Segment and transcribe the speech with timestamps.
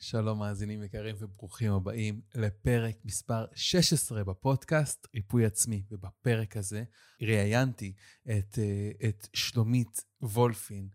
[0.00, 5.82] שלום מאזינים יקרים וברוכים הבאים לפרק מספר 16 בפודקאסט ריפוי עצמי.
[5.90, 6.84] ובפרק הזה
[7.22, 10.88] ראיינתי את, אה, את שלומית וולפין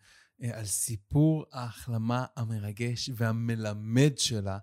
[0.44, 4.58] אה, על סיפור ההחלמה המרגש והמלמד שלה,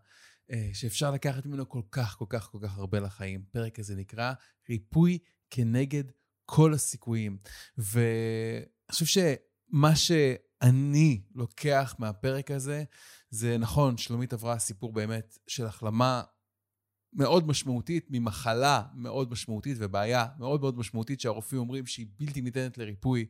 [0.50, 3.44] אה, שאפשר לקחת ממנו כל כך כל כך כל כך הרבה לחיים.
[3.52, 4.32] פרק הזה נקרא
[4.70, 5.18] ריפוי
[5.50, 6.04] כנגד
[6.44, 7.38] כל הסיכויים.
[7.78, 9.06] ואני חושב
[9.70, 12.84] שמה שאני לוקח מהפרק הזה,
[13.30, 16.22] זה נכון, שלומית עברה סיפור באמת של החלמה
[17.12, 23.26] מאוד משמעותית ממחלה מאוד משמעותית ובעיה מאוד מאוד משמעותית שהרופאים אומרים שהיא בלתי ניתנת לריפוי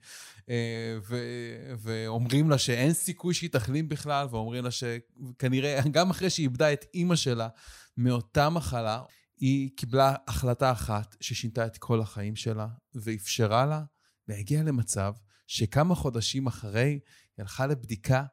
[0.49, 6.45] אה, ו- ואומרים לה שאין סיכוי שהיא תחלים בכלל ואומרים לה שכנראה גם אחרי שהיא
[6.45, 7.49] איבדה את אימא שלה
[7.97, 9.03] מאותה מחלה,
[9.37, 13.83] היא קיבלה החלטה אחת ששינתה את כל החיים שלה ואפשרה לה
[14.29, 15.13] להגיע למצב
[15.51, 17.01] שכמה חודשים אחרי היא
[17.39, 18.25] הלכה לבדיקה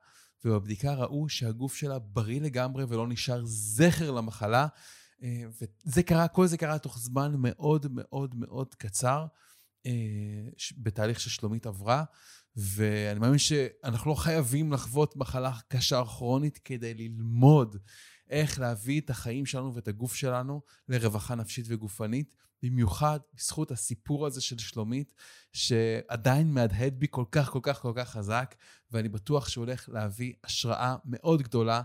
[0.45, 4.67] ובבדיקה ראו שהגוף שלה בריא לגמרי ולא נשאר זכר למחלה.
[5.23, 5.44] אה,
[5.85, 9.25] וזה קרה, כל זה קרה תוך זמן מאוד מאוד מאוד קצר,
[9.86, 9.91] אה,
[10.78, 12.03] בתהליך ששלומית עברה,
[12.56, 17.78] ואני מאמין שאנחנו לא חייבים לחוות מחלה קשה כרונית כדי ללמוד
[18.30, 24.42] איך להביא את החיים שלנו ואת הגוף שלנו לרווחה נפשית וגופנית, במיוחד בזכות הסיפור הזה
[24.42, 25.14] של שלומית,
[25.53, 28.56] שעדיין מהדהד בי כל כך כל כך כל כך חזק,
[28.92, 31.81] ואני בטוח שהוא הולך להביא השראה מאוד גדולה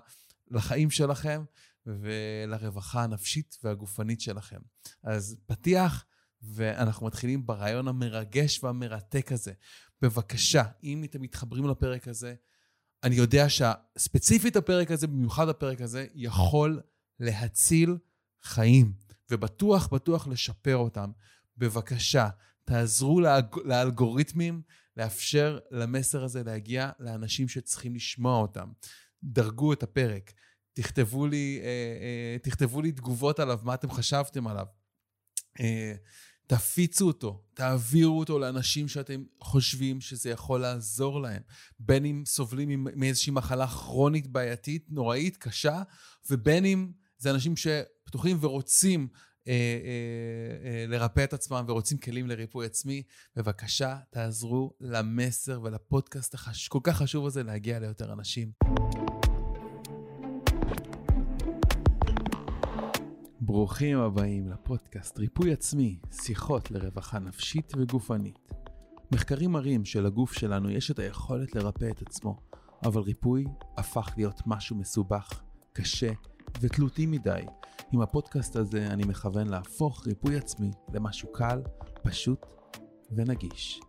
[0.50, 1.44] לחיים שלכם
[1.86, 4.60] ולרווחה הנפשית והגופנית שלכם.
[5.02, 6.04] אז פתיח,
[6.42, 9.52] ואנחנו מתחילים ברעיון המרגש והמרתק הזה.
[10.02, 12.34] בבקשה, אם אתם מתחברים לפרק הזה,
[13.04, 16.80] אני יודע שספציפית הפרק הזה, במיוחד הפרק הזה, יכול
[17.20, 17.96] להציל
[18.42, 18.92] חיים,
[19.30, 21.10] ובטוח, בטוח לשפר אותם.
[21.56, 22.28] בבקשה,
[22.64, 23.46] תעזרו לאג...
[23.64, 24.62] לאלגוריתמים
[24.96, 28.68] לאפשר למסר הזה להגיע לאנשים שצריכים לשמוע אותם.
[29.24, 30.32] דרגו את הפרק,
[30.72, 34.66] תכתבו לי, אה, אה, תכתבו לי תגובות עליו, מה אתם חשבתם עליו.
[35.60, 35.94] אה,
[36.46, 41.42] תפיצו אותו, תעבירו אותו לאנשים שאתם חושבים שזה יכול לעזור להם.
[41.78, 45.82] בין אם סובלים מאיזושהי מחלה כרונית בעייתית, נוראית, קשה,
[46.30, 49.08] ובין אם זה אנשים שפתוחים ורוצים
[49.48, 53.02] אה, אה, אה, לרפא את עצמם ורוצים כלים לריפוי עצמי,
[53.36, 58.71] בבקשה תעזרו למסר ולפודקאסט הכל כך חשוב הזה להגיע ליותר אנשים.
[63.44, 68.52] ברוכים הבאים לפודקאסט ריפוי עצמי, שיחות לרווחה נפשית וגופנית.
[69.12, 72.40] מחקרים מראים שלגוף שלנו יש את היכולת לרפא את עצמו,
[72.84, 73.44] אבל ריפוי
[73.76, 75.42] הפך להיות משהו מסובך,
[75.72, 76.12] קשה
[76.60, 77.42] ותלותי מדי.
[77.92, 81.62] עם הפודקאסט הזה אני מכוון להפוך ריפוי עצמי למשהו קל,
[82.02, 82.46] פשוט
[83.10, 83.80] ונגיש.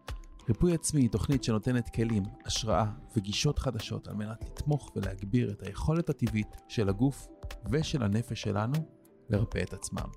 [0.47, 2.85] ריפוי עצמי היא תוכנית שנותנת כלים, השראה
[3.17, 7.27] וגישות חדשות על מנת לתמוך ולהגביר את היכולת הטבעית של הגוף
[7.71, 10.07] ושל הנפש שלנו לרפא את עצמם.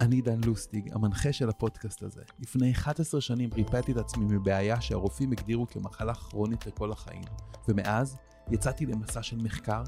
[0.00, 2.22] אני דן לוסטיג, המנחה של הפודקאסט הזה.
[2.40, 7.24] לפני 11 שנים ריפאתי את עצמי מבעיה שהרופאים הגדירו כמחלה כרונית לכל החיים,
[7.68, 8.16] ומאז
[8.50, 9.82] יצאתי למסע של מחקר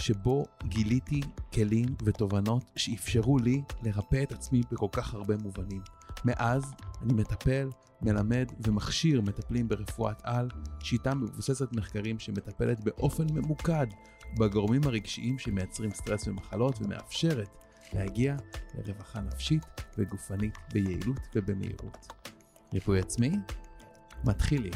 [0.00, 1.20] שבו גיליתי
[1.54, 5.82] כלים ותובנות שאפשרו לי לרפא את עצמי בכל כך הרבה מובנים.
[6.24, 6.72] מאז
[7.02, 7.68] אני מטפל,
[8.02, 10.48] מלמד ומכשיר מטפלים ברפואת על,
[10.80, 13.86] שיטה מבוססת מחקרים שמטפלת באופן ממוקד
[14.38, 17.59] בגורמים הרגשיים שמייצרים סטרס ומחלות ומאפשרת
[17.92, 18.36] להגיע
[18.74, 19.62] לרווחה נפשית
[19.98, 22.12] וגופנית ביעילות ובמהירות.
[22.74, 23.32] ריפוי עצמי?
[24.24, 24.72] מתחילים.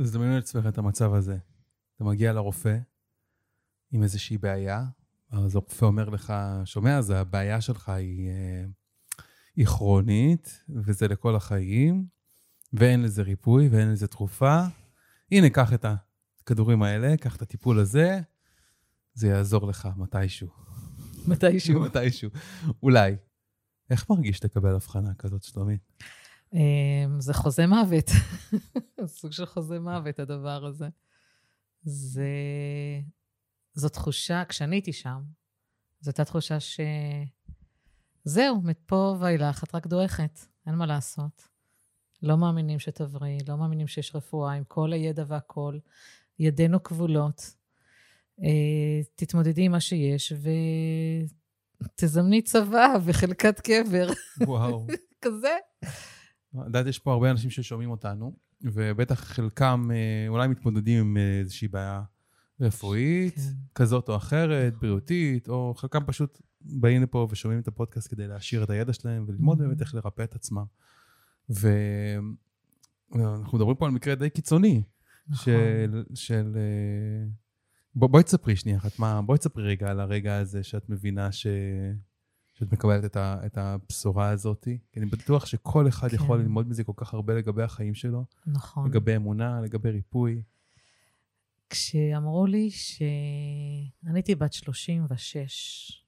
[0.00, 1.36] אז דמיינו לעצמך את המצב הזה.
[1.96, 2.78] אתה מגיע לרופא
[3.90, 4.84] עם איזושהי בעיה,
[5.30, 8.64] אז הרופא אומר לך, שומע, אז הבעיה שלך היא, אה,
[9.56, 12.06] היא כרונית, וזה לכל החיים,
[12.72, 14.62] ואין לזה ריפוי ואין לזה תרופה.
[15.32, 15.84] הנה, קח את
[16.42, 18.20] הכדורים האלה, קח את הטיפול הזה,
[19.14, 20.48] זה יעזור לך מתישהו.
[21.26, 21.80] מתישהו.
[21.86, 22.30] מתישהו.
[22.82, 23.16] אולי.
[23.90, 25.80] איך מרגיש לקבל הבחנה כזאת, שלומית?
[26.52, 28.10] אמ, זה חוזה מוות.
[29.06, 30.88] סוג של חוזה מוות, הדבר הזה.
[31.82, 32.28] זה...
[33.76, 35.22] זו תחושה, כשאני הייתי שם,
[36.00, 36.80] זו הייתה תחושה ש...
[38.24, 41.48] זהו, מפה ואילך את רק דועכת, אין מה לעשות.
[42.22, 45.80] לא מאמינים שתבריא, לא מאמינים שיש רפואה עם כל הידע והכול.
[46.38, 47.54] ידינו כבולות.
[48.42, 50.32] אה, תתמודדי עם מה שיש
[51.82, 54.08] ותזמני צבא וחלקת קבר.
[54.46, 54.86] וואו.
[55.22, 55.56] כזה.
[55.84, 61.38] את יודעת, יש פה הרבה אנשים ששומעים אותנו, ובטח חלקם אה, אולי מתמודדים עם אה,
[61.38, 62.02] איזושהי בעיה
[62.60, 63.52] רפואית, כן.
[63.74, 68.70] כזאת או אחרת, בריאותית, או חלקם פשוט באים לפה ושומעים את הפודקאסט כדי להעשיר את
[68.70, 69.62] הידע שלהם וללמוד Mhm.
[69.62, 70.64] באמת איך לרפא את עצמם.
[73.14, 74.82] ואנחנו מדברים פה על מקרה די קיצוני,
[75.28, 75.44] נכון.
[75.44, 76.04] של...
[76.14, 77.28] של אה,
[77.94, 81.46] בוא, בואי תספרי שנייה אחת, מה, בואי תספרי רגע על הרגע הזה שאת מבינה ש...
[82.54, 84.68] שאת מקבלת את, ה, את הבשורה הזאת.
[84.92, 86.14] כי אני בטוח שכל אחד כן.
[86.16, 88.88] יכול ללמוד מזה כל כך הרבה לגבי החיים שלו, נכון.
[88.90, 90.42] לגבי אמונה, לגבי ריפוי.
[91.70, 93.02] כשאמרו לי ש...
[94.06, 96.06] אני הייתי בת 36.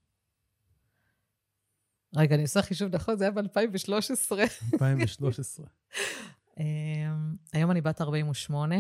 [2.17, 4.33] רגע, אני עושה חישוב נכון, זה היה ב-2013.
[4.73, 5.67] 2013.
[6.61, 8.77] אמ, היום אני בת 48,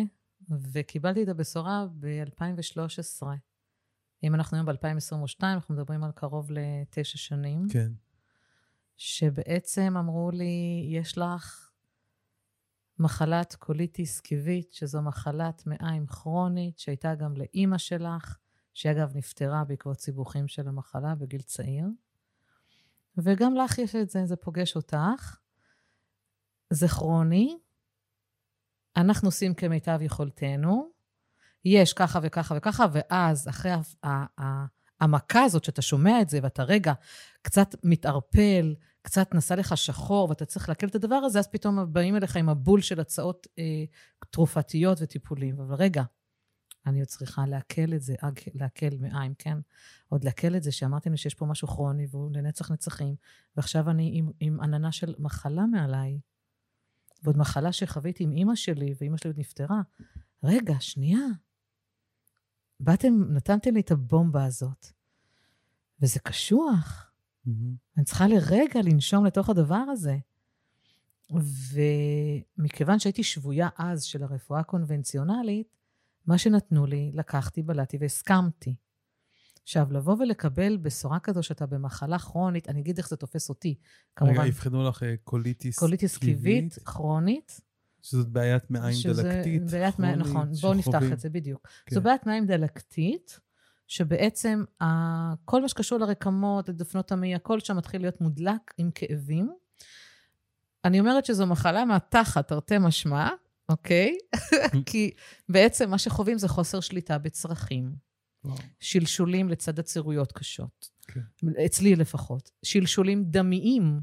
[0.50, 3.26] וקיבלתי את הבשורה ב-2013.
[4.22, 7.92] אם אנחנו היום ב-2022, אנחנו מדברים על קרוב לתשע שנים, כן.
[8.96, 11.67] שבעצם אמרו לי, יש לך
[13.00, 18.38] מחלת קוליטיס קיבית, שזו מחלת מעיים כרונית, שהייתה גם לאימא שלך,
[18.74, 21.86] שאגב נפטרה בעקבות סיבוכים של המחלה בגיל צעיר.
[23.16, 25.38] וגם לך יש את זה, זה פוגש אותך.
[26.70, 27.58] זה כרוני,
[28.96, 30.90] אנחנו עושים כמיטב יכולתנו,
[31.64, 33.72] יש ככה וככה וככה, ואז אחרי
[34.04, 34.66] ה-
[35.00, 36.92] המכה הזאת, שאתה שומע את זה ואתה רגע
[37.42, 42.16] קצת מתערפל, קצת נסע לך שחור ואתה צריך לעכל את הדבר הזה, אז פתאום באים
[42.16, 43.84] אליך עם הבול של הצעות אה,
[44.30, 45.60] תרופתיות וטיפולים.
[45.60, 46.02] אבל רגע,
[46.86, 48.14] אני עוד צריכה לעכל את זה,
[48.54, 49.58] לעכל מעיים, כן?
[50.08, 53.14] עוד לעכל את זה שאמרתי לי שיש פה משהו כרוני והוא לנצח נצחים,
[53.56, 56.20] ועכשיו אני עם, עם עננה של מחלה מעליי,
[57.22, 59.80] ועוד מחלה שחוויתי עם אימא שלי, ואימא שלי עוד נפטרה.
[60.44, 61.26] רגע, שנייה.
[62.80, 64.86] באתם, נתנתם לי את הבומבה הזאת,
[66.00, 67.12] וזה קשוח.
[67.44, 67.74] מהמם.
[67.96, 70.16] אני צריכה לרגע לנשום לתוך הדבר הזה.
[72.58, 75.76] ומכיוון שהייתי שבויה אז של הרפואה הקונבנציונלית,
[76.26, 78.74] מה שנתנו לי, לקחתי, בלעתי והסכמתי.
[79.62, 83.68] עכשיו, לבוא ולקבל בשורה כזו שאתה במחלה כרונית, אני אגיד איך זה תופס אותי.
[83.68, 83.78] רגע,
[84.16, 87.60] כמובן, אבחנו לך אה, קוליטיס קוליטיס כיבית, כרונית.
[88.02, 91.02] שזאת בעיית מעיים שזה דלקתית, בעיית מעיים, נכון, בואו נפתח.
[91.12, 91.68] את זה בדיוק.
[91.86, 91.94] כן.
[91.94, 93.40] זו בעיית מעיים דלקתית,
[93.86, 99.52] שבעצם ה- כל מה שקשור לרקמות, לדפנות המעי, הכל שם מתחיל להיות מודלק עם כאבים.
[100.84, 103.28] אני אומרת שזו מחלה מהתחת, תרתי משמע,
[103.68, 104.18] אוקיי?
[104.86, 105.10] כי
[105.48, 107.92] בעצם מה שחווים זה חוסר שליטה בצרכים.
[108.44, 108.56] וואו.
[108.80, 110.88] שלשולים לצד עצירויות קשות.
[111.06, 111.20] כן.
[111.66, 112.50] אצלי לפחות.
[112.62, 114.00] שלשולים דמיים,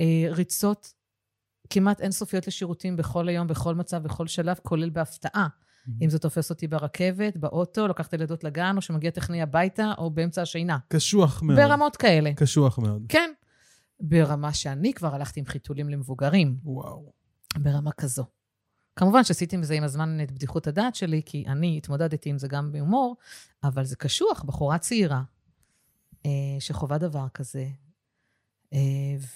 [0.00, 0.92] אה, ריצות
[1.70, 5.48] כמעט אינסופיות לשירותים בכל היום, בכל מצב, בכל שלב, כולל בהפתעה.
[6.02, 10.10] אם זה תופס אותי ברכבת, באוטו, לוקח את הילדות לגן, או שמגיע טכני הביתה, או
[10.10, 10.78] באמצע השינה.
[10.88, 11.58] קשוח מאוד.
[11.58, 12.34] ברמות כאלה.
[12.34, 13.02] קשוח מאוד.
[13.08, 13.32] כן.
[14.00, 17.12] ברמה שאני כבר הלכתי עם חיתולים למבוגרים, וואו.
[17.56, 18.24] ברמה כזו.
[18.96, 22.48] כמובן שעשיתי עם זה עם הזמן את בדיחות הדעת שלי, כי אני התמודדתי עם זה
[22.48, 23.16] גם בהומור,
[23.64, 25.22] אבל זה קשוח, בחורה צעירה,
[26.26, 27.66] אה, שחווה דבר כזה,
[28.72, 28.78] אה,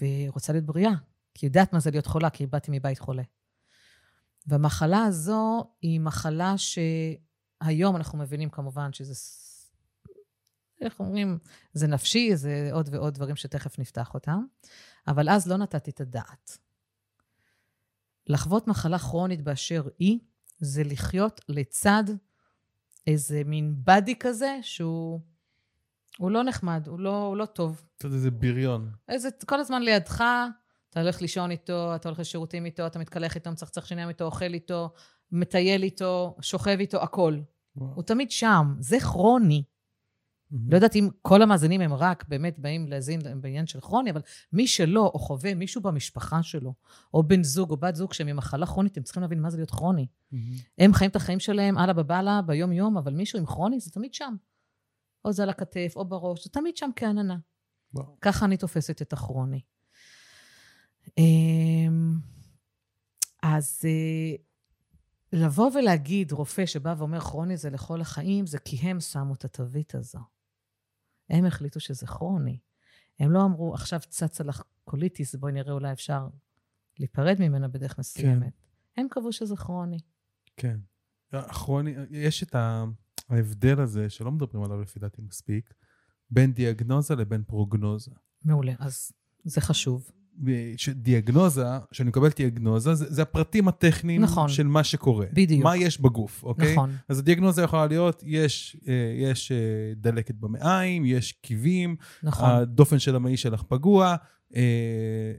[0.00, 0.92] ורוצה להיות בריאה,
[1.36, 3.22] כי יודעת מה זה להיות חולה, כי באתי מבית חולה.
[4.46, 9.14] והמחלה הזו היא מחלה שהיום אנחנו מבינים כמובן שזה,
[10.80, 11.38] איך אומרים,
[11.72, 14.44] זה נפשי, זה עוד ועוד דברים שתכף נפתח אותם,
[15.08, 16.58] אבל אז לא נתתי את הדעת.
[18.26, 20.18] לחוות מחלה כרונית באשר היא,
[20.58, 22.04] זה לחיות לצד
[23.06, 25.20] איזה מין באדי כזה, שהוא
[26.18, 27.82] הוא לא נחמד, הוא לא, הוא לא טוב.
[27.96, 28.92] אתה יודע, זה בריון.
[29.08, 30.24] איזה, כל הזמן לידך,
[30.96, 34.54] אתה הולך לישון איתו, אתה הולך לשירותים איתו, אתה מתקלח איתו, מצחצח שיניים איתו, אוכל
[34.54, 34.90] איתו,
[35.32, 37.38] מטייל איתו, שוכב איתו, הכל.
[37.76, 37.94] וואו.
[37.94, 39.64] הוא תמיד שם, זה כרוני.
[40.68, 44.20] לא יודעת אם כל המאזינים הם רק באמת באים להאזין בעניין של כרוני, אבל
[44.52, 46.74] מי שלא, או חווה מישהו במשפחה שלו,
[47.14, 49.56] או בן זוג או בת זוג שהם עם מחלה כרונית, הם צריכים להבין מה זה
[49.56, 50.06] להיות כרוני.
[50.78, 54.34] הם חיים את החיים שלהם, אללה בבאללה, ביום-יום, אבל מישהו עם כרוני זה תמיד שם.
[55.24, 57.36] או זה על הכתף, או בראש, זה תמיד שם כעננה.
[57.94, 58.16] וואו.
[58.20, 59.60] ככה אני תופסת את הכרוני.
[61.18, 62.18] אמ,
[63.42, 64.36] אז אה,
[65.32, 69.94] לבוא ולהגיד, רופא שבא ואומר כרוני זה לכל החיים, זה כי הם שמו את התווית
[69.94, 70.18] הזו.
[71.30, 72.58] הם החליטו שזה כרוני.
[73.18, 76.28] הם לא אמרו, עכשיו צצה לך קוליטיס, בואי נראה, אולי אפשר
[76.98, 78.52] להיפרד ממנה בדרך מסוימת.
[78.96, 79.98] הם קבעו שזה כרוני.
[80.56, 80.78] כן.
[81.32, 82.56] הכרוני, יש את
[83.28, 85.74] ההבדל הזה, שלא מדברים עליו לפי דעתי מספיק,
[86.30, 88.10] בין דיאגנוזה לבין פרוגנוזה.
[88.44, 89.12] מעולה, אז
[89.44, 90.10] זה חשוב.
[90.76, 94.48] שדיאגנוזה, כשאני מקבל דיאגנוזה, זה, זה הפרטים הטכניים נכון.
[94.48, 95.26] של מה שקורה.
[95.32, 95.64] בדיוק.
[95.64, 96.72] מה יש בגוף, אוקיי?
[96.72, 96.90] נכון.
[97.08, 99.56] אז הדיאגנוזה יכולה להיות, יש, אה, יש אה,
[99.96, 102.50] דלקת במעיים, יש קיבים, נכון.
[102.50, 104.16] הדופן של המעי שלך פגוע,
[104.56, 104.60] אה,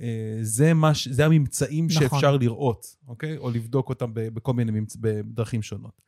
[0.02, 2.02] אה, זה, מה, ש- זה הממצאים נכון.
[2.02, 3.38] שאפשר לראות, אוקיי?
[3.38, 4.96] או לבדוק אותם בכל מיני ממצ...
[4.96, 6.02] בדרכים שונות.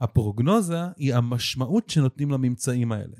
[0.00, 3.16] הפרוגנוזה היא המשמעות שנותנים לממצאים האלה,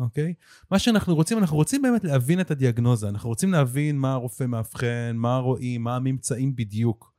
[0.00, 0.34] אוקיי?
[0.70, 5.12] מה שאנחנו רוצים, אנחנו רוצים באמת להבין את הדיאגנוזה, אנחנו רוצים להבין מה הרופא מאבחן,
[5.14, 7.12] מה רואים, מה הממצאים בדיוק.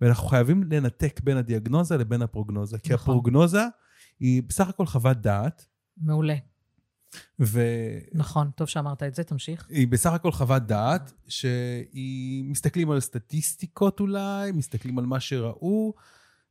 [0.00, 3.02] ואנחנו חייבים לנתק בין הדיאגנוזה לבין הפרוגנוזה, כי נכון.
[3.02, 3.62] הפרוגנוזה
[4.20, 6.34] היא בסך הכל חוות דעת, מעולה.
[7.38, 9.68] והיא נכון, טוב שאמרת את זה, תמשיך.
[9.90, 15.94] בסך הכל חוות דעת, שהיא מסתכלים על סטטיסטיקות אולי, מסתכלים על מה שראו,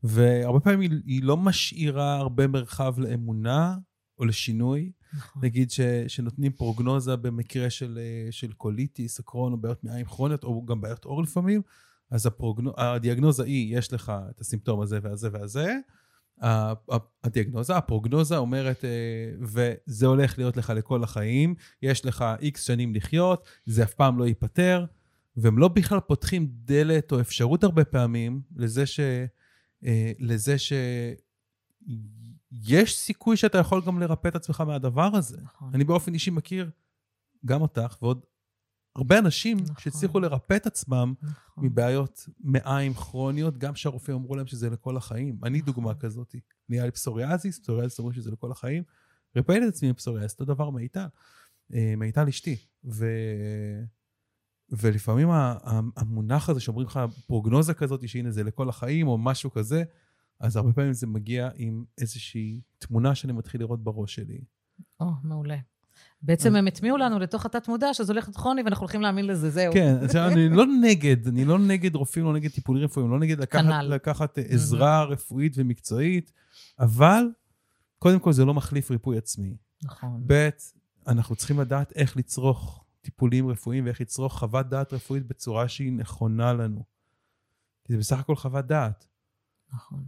[0.04, 3.78] והרבה פעמים היא, היא לא משאירה הרבה מרחב לאמונה
[4.22, 4.92] או לשינוי.
[5.14, 5.46] נכון.
[5.46, 10.44] נגיד ש, שנותנים פרוגנוזה במקרה של, אה, של קוליטיס, או קרון, או בעיות מעיים כרוניות,
[10.44, 11.62] או גם בעיות עור לפעמים,
[12.12, 15.76] אז הפרוגנו, הדיאגנוזה היא, יש לך את הסימפטום הזה והזה והזה.
[17.24, 18.90] הדיאגנוזה, הפרוגנוזה אומרת, אה,
[19.42, 24.28] וזה הולך להיות לך לכל החיים, יש לך איקס שנים לחיות, זה אף פעם לא
[24.28, 24.86] ייפתר,
[25.38, 29.00] והם לא בכלל פותחים דלת או אפשרות הרבה פעמים לזה ש...
[29.86, 30.74] אה, לזה ש...
[32.52, 35.38] יש סיכוי שאתה יכול גם לרפא את עצמך מהדבר הזה.
[35.44, 35.72] נכון.
[35.74, 36.70] אני באופן אישי מכיר
[37.46, 38.26] גם אותך ועוד
[38.96, 39.76] הרבה אנשים נכון.
[39.80, 41.66] שהצליחו לרפא את עצמם נכון.
[41.66, 45.40] מבעיות מעיים כרוניות, גם שהרופאים אמרו להם שזה לכל החיים.
[45.44, 45.74] אני נכון.
[45.74, 46.36] דוגמה כזאת.
[46.70, 48.84] נהיה לי פסוריאזיס, פסוריאזיס אמרו שזה לכל החיים.
[49.36, 51.06] ריפאתי את עצמי מפסוריאזיס, אותו דבר מיטל.
[51.74, 52.58] אה, מיטל אשתי.
[52.86, 53.06] ו...
[54.72, 55.30] ולפעמים
[55.96, 59.84] המונח הזה שאומרים לך פרוגנוזה כזאת, שהנה זה לכל החיים או משהו כזה,
[60.42, 64.42] אז הרבה פעמים זה מגיע עם איזושהי תמונה שאני מתחיל לראות בראש שלי.
[65.00, 65.58] או, מעולה.
[66.22, 69.50] בעצם אז- הם הטמיעו לנו לתוך התת-מודע שזה הולך להיות כרוני ואנחנו הולכים להאמין לזה,
[69.50, 69.74] זהו.
[69.74, 73.62] כן, אני לא נגד, אני לא נגד רופאים, לא נגד טיפולים רפואיים, לא נגד לקחת,
[73.62, 73.82] כנ"ל.
[73.82, 76.34] לקחת עזרה רפואית ומקצועית,
[76.80, 77.24] אבל
[78.00, 79.56] קודם כל זה לא מחליף ריפוי עצמי.
[79.84, 80.24] נכון.
[80.28, 80.50] ב',
[81.08, 86.54] אנחנו צריכים לדעת איך לצרוך טיפולים רפואיים ואיך לצרוך חוות דעת רפואית בצורה שהיא נכונה
[86.54, 86.84] לנו.
[87.84, 89.08] כי זה בסך הכל חוות דעת.
[89.74, 90.06] נכון.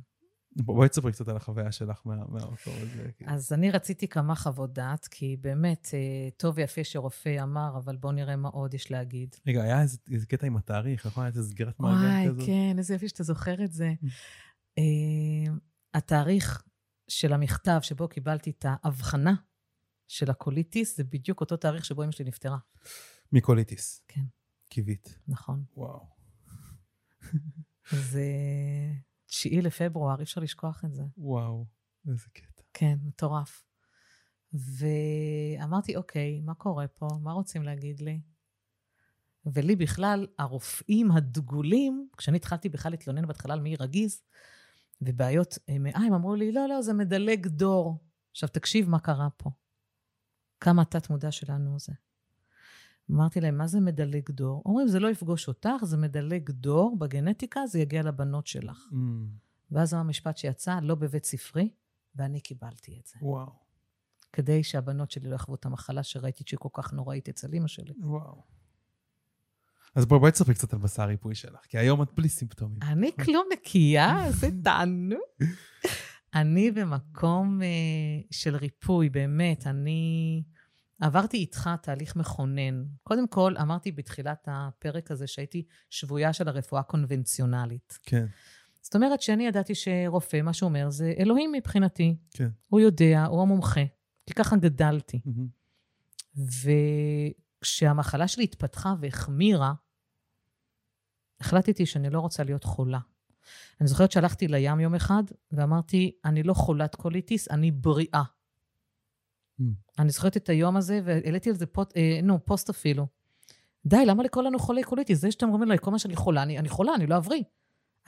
[0.56, 3.10] בוא- בואי תספרי קצת על החוויה שלך מה- מהמקום הזה.
[3.18, 3.30] כן.
[3.30, 6.00] אז אני רציתי כמה חוות דעת, כי באמת, אה,
[6.38, 9.36] טוב ויפה שרופא אמר, אבל בואו נראה מה עוד יש להגיד.
[9.48, 11.24] רגע, היה איזה איזה קטע עם התאריך, נכון?
[11.26, 12.46] הייתה סגירת מעגל וואי, כזאת?
[12.46, 13.94] כן, איזה יופי שאתה זוכר את זה.
[14.78, 15.54] אה,
[15.94, 16.64] התאריך
[17.08, 19.34] של המכתב שבו קיבלתי את ההבחנה
[20.08, 22.58] של הקוליטיס, זה בדיוק אותו תאריך שבו אמא שלי נפטרה.
[23.32, 24.02] מקוליטיס.
[24.08, 24.22] כן.
[24.70, 25.20] קיווית.
[25.28, 25.64] נכון.
[25.78, 26.06] וואו.
[27.92, 28.24] זה
[29.34, 31.04] 9 לפברואר, אי אפשר לשכוח את זה.
[31.18, 31.66] וואו,
[32.08, 32.62] איזה קטע.
[32.74, 33.66] כן, מטורף.
[34.54, 37.08] ואמרתי, אוקיי, מה קורה פה?
[37.22, 38.22] מה רוצים להגיד לי?
[39.46, 44.22] ולי בכלל, הרופאים הדגולים, כשאני התחלתי בכלל להתלונן בהתחלה על מעי רגיז
[45.02, 47.98] ובעיות אה, מעיים, אמרו לי, לא, לא, זה מדלג דור.
[48.32, 49.50] עכשיו, תקשיב מה קרה פה.
[50.60, 51.94] כמה התת-מודע שלנו זה.
[53.12, 54.62] אמרתי להם, מה זה מדלג דור?
[54.66, 58.88] אומרים, זה לא יפגוש אותך, זה מדלג דור, בגנטיקה זה יגיע לבנות שלך.
[58.92, 58.96] Mm,
[59.72, 61.70] ואז המשפט שיצא, לא בבית ספרי,
[62.16, 63.16] ואני קיבלתי את זה.
[63.22, 63.52] וואו,
[64.34, 67.94] כדי שהבנות שלי לא יחוו את המחלה שראיתי שהיא כל כך נוראית אצל אימא שלי.
[68.02, 68.44] וואו.
[69.96, 72.80] אז בואי בואי תספרי קצת על מסע הריפוי שלך, כי היום את בלי סימפטומים.
[72.82, 75.20] אני כלום נקייה, זה תענוג.
[76.36, 77.68] אני במקום אה,
[78.32, 80.44] של ריפוי, באמת, אני
[81.04, 82.86] עברתי איתך תהליך מכונן.
[83.04, 88.00] קודם כל, אמרתי בתחילת הפרק הזה שהייתי שבויה של הרפואה הקונבנציונלית.
[88.04, 88.26] כן,
[88.82, 92.18] זאת אומרת שאני ידעתי שרופא, מה שהוא אומר, זה אלוהים מבחינתי.
[92.32, 92.50] כן.
[92.70, 93.84] הוא יודע, הוא המומחה.
[94.26, 95.22] כי ככה גדלתי.
[95.26, 95.48] מהמם.
[97.62, 99.74] וכשהמחלה שלי התפתחה והחמירה,
[101.40, 103.00] החלטתי שאני לא רוצה להיות חולה.
[103.82, 108.24] אני זוכרת שהלכתי לים יום אחד ואמרתי, אני לא חולת קוליטיס, אני בריאה.
[109.60, 109.64] Mm.
[110.00, 113.08] אני זוכרת את היום הזה, והעליתי על זה פוט, אה, נו, פוסט אפילו.
[113.86, 115.20] די, למה לקרוא לנו חולי קוליטיס?
[115.20, 117.44] זה שאתם אומרים לי, כל מה שאני חולה, אני, אני חולה, אני לא אבריא.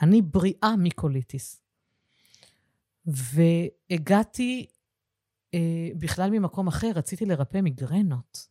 [0.00, 1.62] אני בריאה מקוליטיס.
[3.06, 4.66] והגעתי
[5.54, 8.48] אה, בכלל ממקום אחר, רציתי לרפא מיגרנות.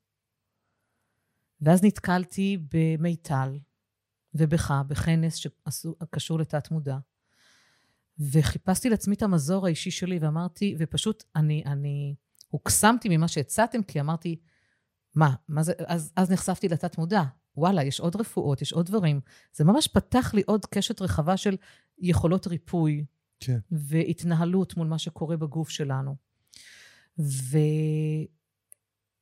[1.61, 3.59] ואז נתקלתי במיטל
[4.33, 6.97] ובך, בכנס שקשור לתת-מודע.
[8.19, 12.15] וחיפשתי לעצמי את המזור האישי שלי, ואמרתי, ופשוט אני, אני
[12.47, 14.39] הוקסמתי ממה שהצעתם, כי אמרתי,
[15.15, 17.23] מה, מה זה, אז, אז נחשפתי לתת-מודע.
[17.57, 19.21] וואלה, יש עוד רפואות, יש עוד דברים.
[19.53, 21.57] זה ממש פתח לי עוד קשת רחבה של
[21.99, 23.05] יכולות ריפוי
[23.39, 23.59] כן.
[23.71, 26.15] והתנהלות מול מה שקורה בגוף שלנו.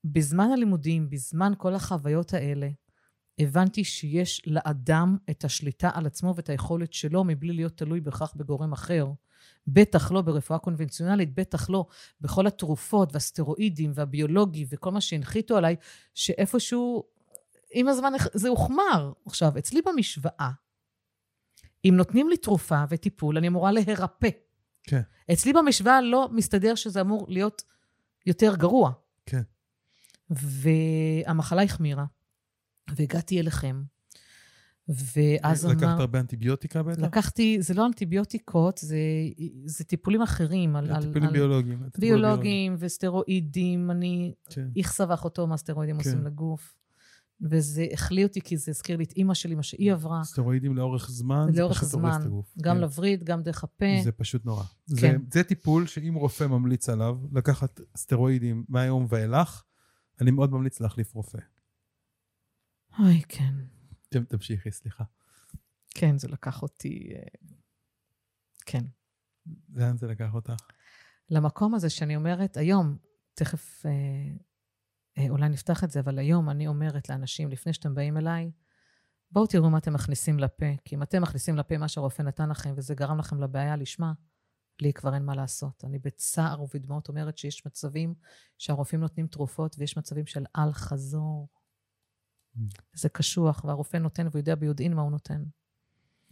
[0.05, 2.69] ובזמן הלימודים, בזמן כל החוויות האלה,
[3.39, 8.73] הבנתי שיש לאדם את השליטה על עצמו ואת היכולת שלו מבלי להיות תלוי בהכרח בגורם
[8.73, 9.07] אחר.
[9.67, 11.85] בטח לא ברפואה קונבנציונלית, בטח לא
[12.21, 15.75] בכל התרופות והסטרואידים והביולוגי וכל מה שהנחיתו עליי,
[16.13, 17.03] שאיפשהו,
[17.73, 19.13] עם הזמן זה הוחמר.
[19.25, 20.51] עכשיו, אצלי במשוואה,
[21.85, 24.29] אם נותנים לי תרופה וטיפול, אני אמורה להירפא.
[24.83, 25.01] כן.
[25.31, 27.61] אצלי במשוואה לא מסתדר שזה אמור להיות
[28.25, 28.91] יותר גרוע.
[29.25, 29.41] כן.
[30.29, 32.05] והמחלה החמירה,
[32.95, 33.83] והגעתי אליכם.
[34.87, 35.73] ואז אמר...
[35.73, 37.01] לקחת הרבה אנטיביוטיקה בטח?
[37.01, 38.97] לקחתי, זה לא אנטיביוטיקות, זה,
[39.65, 40.75] זה טיפולים אחרים.
[40.75, 41.79] על, טיפולים על, ביולוגיים.
[41.97, 43.91] ביולוגיים וסטרואידים.
[43.91, 44.67] אני כן.
[44.75, 46.09] איכסה ואחותו מה סטרואידים כן.
[46.09, 46.75] עושים לגוף.
[47.41, 50.23] וזה החליא אותי, כי זה הזכיר לי את אימא שלי, מה שהיא עברה.
[50.23, 52.15] סטרואידים לאורך זמן, זה לאורך פשוט הורס.
[52.15, 52.53] את הגוף.
[52.61, 52.81] גם כן.
[52.81, 53.85] לווריד, גם דרך הפה.
[54.03, 54.63] זה פשוט נורא.
[54.85, 55.21] זה, כן.
[55.33, 59.63] זה טיפול שאם רופא ממליץ עליו, לקחת סטרואידים מהיום ואילך,
[60.21, 61.39] אני מאוד ממליץ להחליף רופא.
[62.99, 63.53] אוי, כן.
[64.23, 65.03] תמשיכי, סליחה.
[65.89, 67.13] כן, זה לקח אותי...
[67.15, 67.49] אה,
[68.65, 68.83] כן.
[69.69, 70.55] לאן זה לקח אותך?
[71.29, 72.97] למקום הזה שאני אומרת, היום,
[73.33, 73.91] תכף אה,
[75.17, 78.51] אה, אולי נפתח את זה, אבל היום אני אומרת לאנשים, לפני שאתם באים אליי,
[79.31, 82.73] בואו תראו מה אתם מכניסים לפה, כי אם אתם מכניסים לפה מה שהרופא נתן לכם
[82.77, 84.13] וזה גרם לכם לבעיה לשמה,
[84.81, 85.83] לי כבר אין מה לעשות.
[85.85, 88.13] אני בצער ובדמעות אומרת שיש מצבים
[88.57, 91.47] שהרופאים נותנים תרופות ויש מצבים של אל-חזור.
[92.93, 95.43] זה קשוח, והרופא נותן והוא יודע ביודעין מה הוא נותן.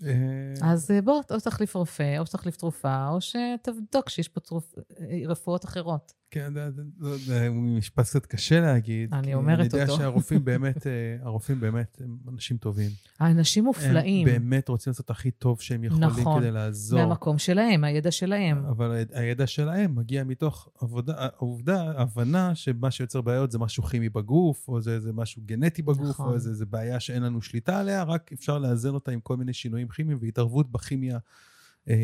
[0.05, 4.59] אה, אז אה, בוא, או שתחליף רופא, או שתחליף תרופה, או שתבדוק שיש פה.
[4.99, 6.13] אה, רפואות אחרות.
[6.31, 9.13] כן, זה- זה- זה זה משפט קצת קשה להגיד.
[9.13, 9.97] אני אומרת אני יודע אותו.
[9.97, 12.89] שהרופאים באמת, אה, הרופאים באמת הם אנשים טובים.
[13.19, 16.39] האנשים מופלאים, הם באמת רוצים לעשות הכי טוב שהם יכולים נכון.
[16.41, 16.99] כדי לעזור.
[17.05, 18.65] מהמקום שלהם, מהידע שלהם.
[18.65, 24.09] אבל היד- הידע שלהם מגיע מתוך עבודה, העובדה, ההבנה שמה שיוצר בעיות זה משהו כימי
[24.09, 26.27] בגוף, או זה, זה משהו גנטי בגוף, נכון.
[26.29, 29.53] או איזה, איזה בעיה שאין לנו שליטה עליה, רק אפשר לאזן אותה עם כל מיני
[29.53, 31.17] שינויים כימיים והתערבות בכימיה,
[31.89, 31.95] אה,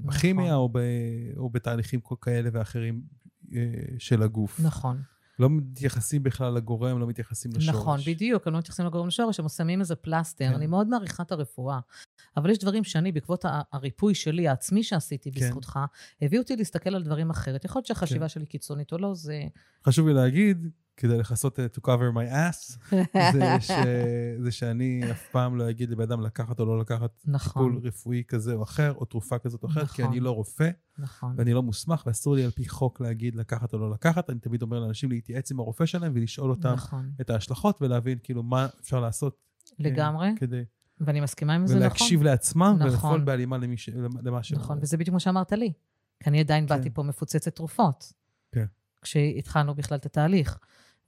[0.00, 0.08] נכון.
[0.16, 0.78] בכימיה או, ב,
[1.36, 3.00] או בתהליכים כאלה ואחרים
[3.98, 4.60] של הגוף.
[4.60, 5.02] נכון,
[5.38, 7.76] לא מתייחסים בכלל לגורם, לא מתייחסים לשורש.
[7.76, 10.48] נכון, בדיוק, הם לא מתייחסים לגורם לשורש, הם שמים איזה פלסטר.
[10.48, 10.54] כן.
[10.54, 11.78] אני מאוד מעריכה את הרפואה,
[12.36, 15.40] אבל יש דברים שאני, בעקבות הריפוי שלי, העצמי שעשיתי כן.
[15.40, 15.78] בזכותך,
[16.22, 17.64] הביאו אותי להסתכל על דברים אחרת.
[17.64, 19.42] יכול להיות שהחשיבה שלי קיצונית או לא, זה...
[19.86, 22.78] חשוב לי להגיד, כדי לכסות, אה, to cover my ass,
[23.32, 23.70] זה, ש...
[24.38, 28.22] זה שאני אף פעם לא אגיד לבן אדם לקחת או לא לקחת טיפול נכון, רפואי
[28.28, 30.12] כזה או אחר, או תרופה כזאת או אחרת, כי נכון.
[30.12, 31.34] אני לא רופא, נכון.
[31.36, 34.30] ואני לא מוסמך, ואסור לי על פי חוק להגיד לקחת או לא לקחת.
[34.30, 38.42] אני תמיד אומר לאנשים להתייעץ עם הרופא שלהם ולשאול אותם נכון, את ההשלכות, ולהבין כאילו
[38.42, 39.36] מה אפשר לעשות.
[39.68, 40.64] אה, לגמרי, כדי,
[41.00, 41.86] ואני מסכימה עם זה, נכון.
[41.86, 42.90] ולהקשיב לעצמם, נכון.
[42.90, 43.88] ולפעול בהלימה למי ש...
[44.22, 44.52] למה ש...
[44.52, 45.72] נכון, וזה בדיוק מה שאמרת לי.
[46.20, 46.76] כי אני עדיין כן.
[46.76, 48.12] באתי פה מפוצצת תרופות.
[48.52, 48.66] כן.
[49.02, 50.58] כשהתחלנו בכלל את התהליך.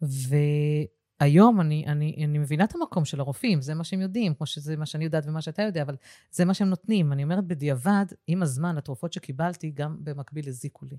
[0.02, 4.76] והיום אני, אני, אני מבינה את המקום של הרופאים, זה מה שהם יודעים, כמו שזה
[4.76, 5.96] מה שאני יודעת ומה שאתה יודע, אבל
[6.30, 7.12] זה מה שהם נותנים.
[7.12, 10.96] אני אומרת, בדיעבד, עם הזמן, התרופות שקיבלתי, גם במקביל הזיקו לי.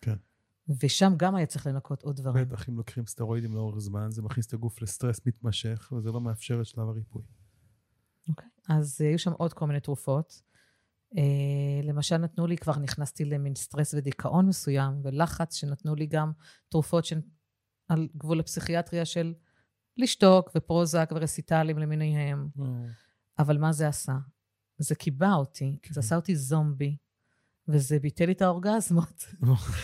[0.00, 0.16] כן.
[0.82, 2.48] ושם גם היה צריך לנקות עוד דברים.
[2.48, 6.60] בטח אם לוקחים סטרואידים לאורך זמן, זה מכניס את הגוף לסטרס מתמשך, וזה לא מאפשר
[6.60, 7.22] את שלב הריפוי.
[8.28, 8.48] אוקיי.
[8.68, 10.42] אז אה, היו שם עוד כל מיני תרופות.
[11.16, 11.22] אה,
[11.82, 16.32] למשל, נתנו לי, כבר נכנסתי למין סטרס ודיכאון מסוים, ולחץ, שנתנו לי גם
[16.68, 17.20] תרופות שהן
[17.88, 19.34] על גבול הפסיכיאטריה של
[19.96, 22.48] לשתוק, ופרוזק ורסיטלים למיניהם.
[23.38, 24.12] אבל מה זה עשה?
[24.78, 25.94] זה קיבע אותי, כן.
[25.94, 26.96] זה עשה אותי זומבי,
[27.68, 29.24] וזה ביטל לי את האורגזמות,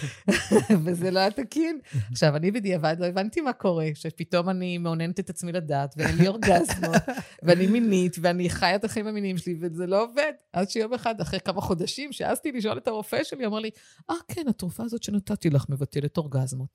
[0.84, 1.78] וזה לא היה תקין.
[2.10, 6.28] עכשיו, אני בדיעבד לא הבנתי מה קורה, שפתאום אני מעוננת את עצמי לדעת, ואין לי
[6.28, 7.02] אורגזמות,
[7.42, 10.32] ואני מינית, ואני חיה את החיים המיניים שלי, וזה לא עובד.
[10.52, 13.70] עד שיום אחד, אחרי כמה חודשים, שהעזתי לשאול את הרופא שלי, אמר לי,
[14.10, 16.68] אה, כן, התרופה הזאת שנתתי לך מבטלת אורגזמות.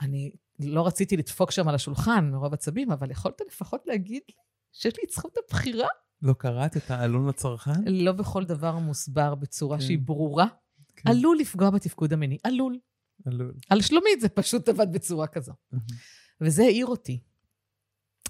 [0.00, 4.34] אני לא רציתי לדפוק שם על השולחן מרוב עצבים, אבל יכולת לפחות להגיד לי
[4.72, 5.88] שיש לי את זכות הבחירה?
[6.22, 7.84] לא קראת את העלון לצרכן?
[7.86, 9.84] לא בכל דבר מוסבר בצורה כן.
[9.84, 10.46] שהיא ברורה.
[10.96, 11.10] כן.
[11.10, 12.78] עלול לפגוע בתפקוד המיני, עלול.
[13.26, 13.54] עלול.
[13.70, 15.52] על שלומית זה פשוט עבד בצורה כזו.
[16.40, 17.20] וזה העיר אותי.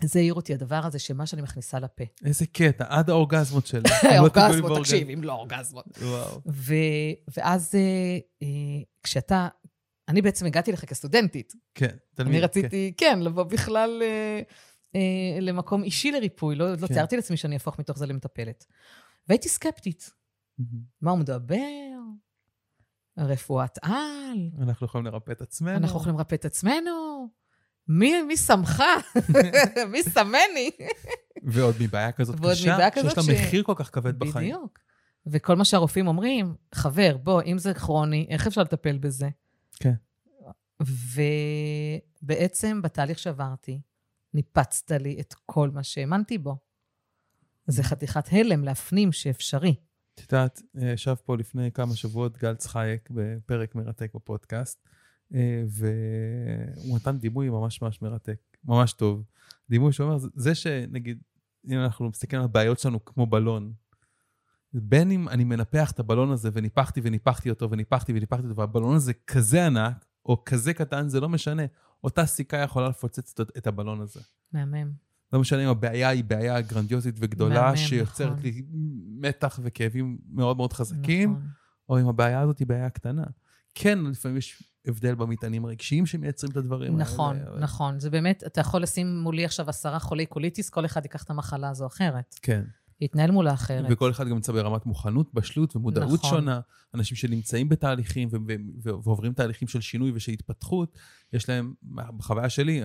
[0.05, 2.05] זה העיר אותי, הדבר הזה, שמה שאני מכניסה לפה.
[2.25, 3.83] איזה קטע, עד האורגזמות שלי.
[4.05, 5.99] לא אורגזמות, תקשיב, אם לא אורגזמות.
[6.03, 6.41] וואו.
[7.37, 9.49] ואז אה, אה, כשאתה,
[10.09, 11.53] אני בעצם הגעתי לך כסטודנטית.
[11.75, 12.33] כן, תלמיד.
[12.35, 12.45] אני כן.
[12.45, 14.41] רציתי, כן, לבוא בכלל אה,
[14.95, 16.57] אה, למקום אישי לריפוי.
[16.57, 16.95] לא, לא כן.
[16.95, 18.65] תיארתי לעצמי שאני אהפוך מתוך זה למטפלת.
[19.29, 20.11] והייתי סקפטית.
[20.59, 20.81] מהמם.
[21.01, 21.57] מה הוא מדבר?
[23.19, 24.51] רפואת על?
[24.63, 25.77] אנחנו יכולים לרפא את עצמנו.
[25.77, 27.29] אנחנו יכולים לרפא את עצמנו?
[27.89, 28.83] מי, מי שמך?
[29.93, 30.71] מי שמני?
[31.43, 34.55] ועוד מבעיה כזאת ועוד קשה, מבעיה כזאת שיש ש- לה מחיר כל כך כבד בחיים.
[34.55, 34.79] בדיוק.
[35.27, 39.29] וכל מה שהרופאים אומרים, חבר, בוא, אם זה כרוני, איך אפשר לטפל בזה?
[39.81, 39.95] כן.
[42.23, 43.81] ובעצם בתהליך שעברתי,
[44.35, 46.57] ניפצת לי את כל מה שהאמנתי בו.
[47.67, 49.75] זה חתיכת הלם להפנים שאפשרי.
[50.15, 54.89] את יודעת, אה, ישב פה לפני כמה שבועות גל צחייק בפרק מרתק בפודקאסט,
[55.35, 59.25] אה, והוא נתן דימוי ממש ממש מרתק, ממש טוב.
[59.71, 61.23] דימוי שאומר, זה- זה שנגיד,
[61.69, 63.73] אם אנחנו מסתכלים על הבעיות שלנו כמו בלון,
[64.73, 69.13] בין אם אני מנפח את הבלון הזה וניפחתי וניפחתי אותו וניפחתי וניפחתי אותו, והבלון הזה
[69.27, 71.63] כזה ענק, או כזה קטן, זה לא משנה.
[72.05, 74.21] אותה סיכה יכולה לפוצץ את- הבלון הזה.
[74.53, 74.93] מהמם.
[75.33, 78.43] לא משנה אם הבעיה היא בעיה גרנדיוזית וגדולה, מהמם, שיוצרת נכון.
[78.43, 78.63] לי
[79.21, 81.49] מתח וכאבים מאוד מאוד חזקים, נכון.
[81.89, 83.25] או אם הבעיה הזאת היא בעיה קטנה.
[83.75, 87.05] כן, לפעמים יש הבדל במטענים הרגשיים שמייצרים את הדברים האלה.
[87.05, 88.01] נכון, נכון.
[88.01, 91.69] זה באמת, אתה יכול לשים מולי עכשיו עשרה חולי קוליטיס, כל אחד ייקח את המחלה
[91.71, 92.35] הזו אחרת.
[92.43, 92.65] כן.
[93.01, 93.87] יתנהל מולה אחרת.
[93.91, 96.31] וכל אחד גם נמצא ברמת מוכנות, בשלות ומודעות נכון.
[96.31, 96.61] שונה.
[96.95, 98.29] אנשים שנמצאים בתהליכים
[98.83, 100.99] ועוברים תהליכים של שינוי ושל התפתחות,
[101.33, 101.75] יש להם,
[102.17, 102.81] בחוויה שלי,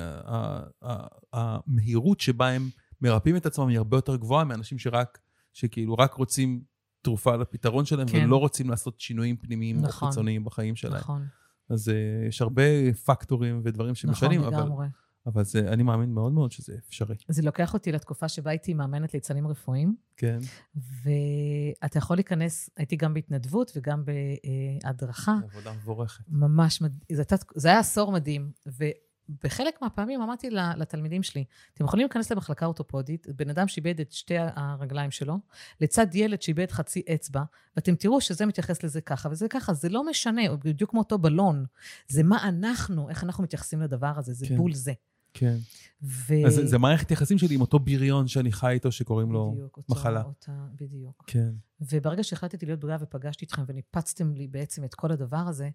[1.34, 2.70] המהירות שבה הם
[3.02, 5.20] מרפאים את עצמם היא הרבה יותר גבוהה מאנשים שרק,
[5.54, 6.62] שכאילו רק רוצים
[7.02, 8.26] תרופה לפתרון שלהם, כן.
[8.26, 10.10] ולא רוצים לעשות שינויים פנימיים או נכון.
[10.10, 11.00] חיצוניים בחיים שלהם.
[11.00, 11.26] נכון,
[11.70, 14.88] אז uh, יש הרבה פקטורים ודברים נכון שמשנים, אבל, לגמרי.
[15.26, 17.16] אבל זה, אני מאמין מאוד מאוד שזה אפשרי.
[17.28, 20.38] זה לוקח אותי לתקופה שבה הייתי מאמנת ליצנים רפואיים, כן.
[20.76, 25.36] ואתה יכול להיכנס, הייתי גם בהתנדבות וגם בהדרכה.
[25.44, 26.24] עבודה מבורכת.
[26.28, 26.82] ממש,
[27.12, 27.24] זה,
[27.56, 28.52] זה היה עשור מדהים.
[28.66, 34.36] ובחלק מהפעמים אמרתי לתלמידים שלי, אתם יכולים להיכנס למחלקה אורתופודית, בן אדם שאיבד את שתי
[34.38, 35.40] הרגליים שלו,
[35.82, 37.44] לצד ילד שאיבד חצי אצבע,
[37.76, 41.18] ואתם תראו שזה מתייחס לזה ככה וזה ככה, זה לא משנה, הוא בדיוק כמו אותו
[41.18, 41.66] בלון.
[42.08, 44.58] זה מה אנחנו, איך אנחנו מתייחסים לדבר הזה, זה כן.
[44.58, 44.94] בול זה.
[45.34, 45.58] כן.
[46.02, 46.34] ו...
[46.48, 49.78] אז זה, זה מערכת יחסים שלי עם אותו בריון שאני חי איתו, שקוראים לו בדיוק,
[49.78, 50.24] אותו- מחלה.
[50.24, 51.24] אותה, בדיוק.
[51.28, 51.54] כן.
[51.82, 55.70] וברגע שהחלטתי להיות בריאה ופגשתי אתכם וניפצתם לי בעצם את כל הדבר הזה,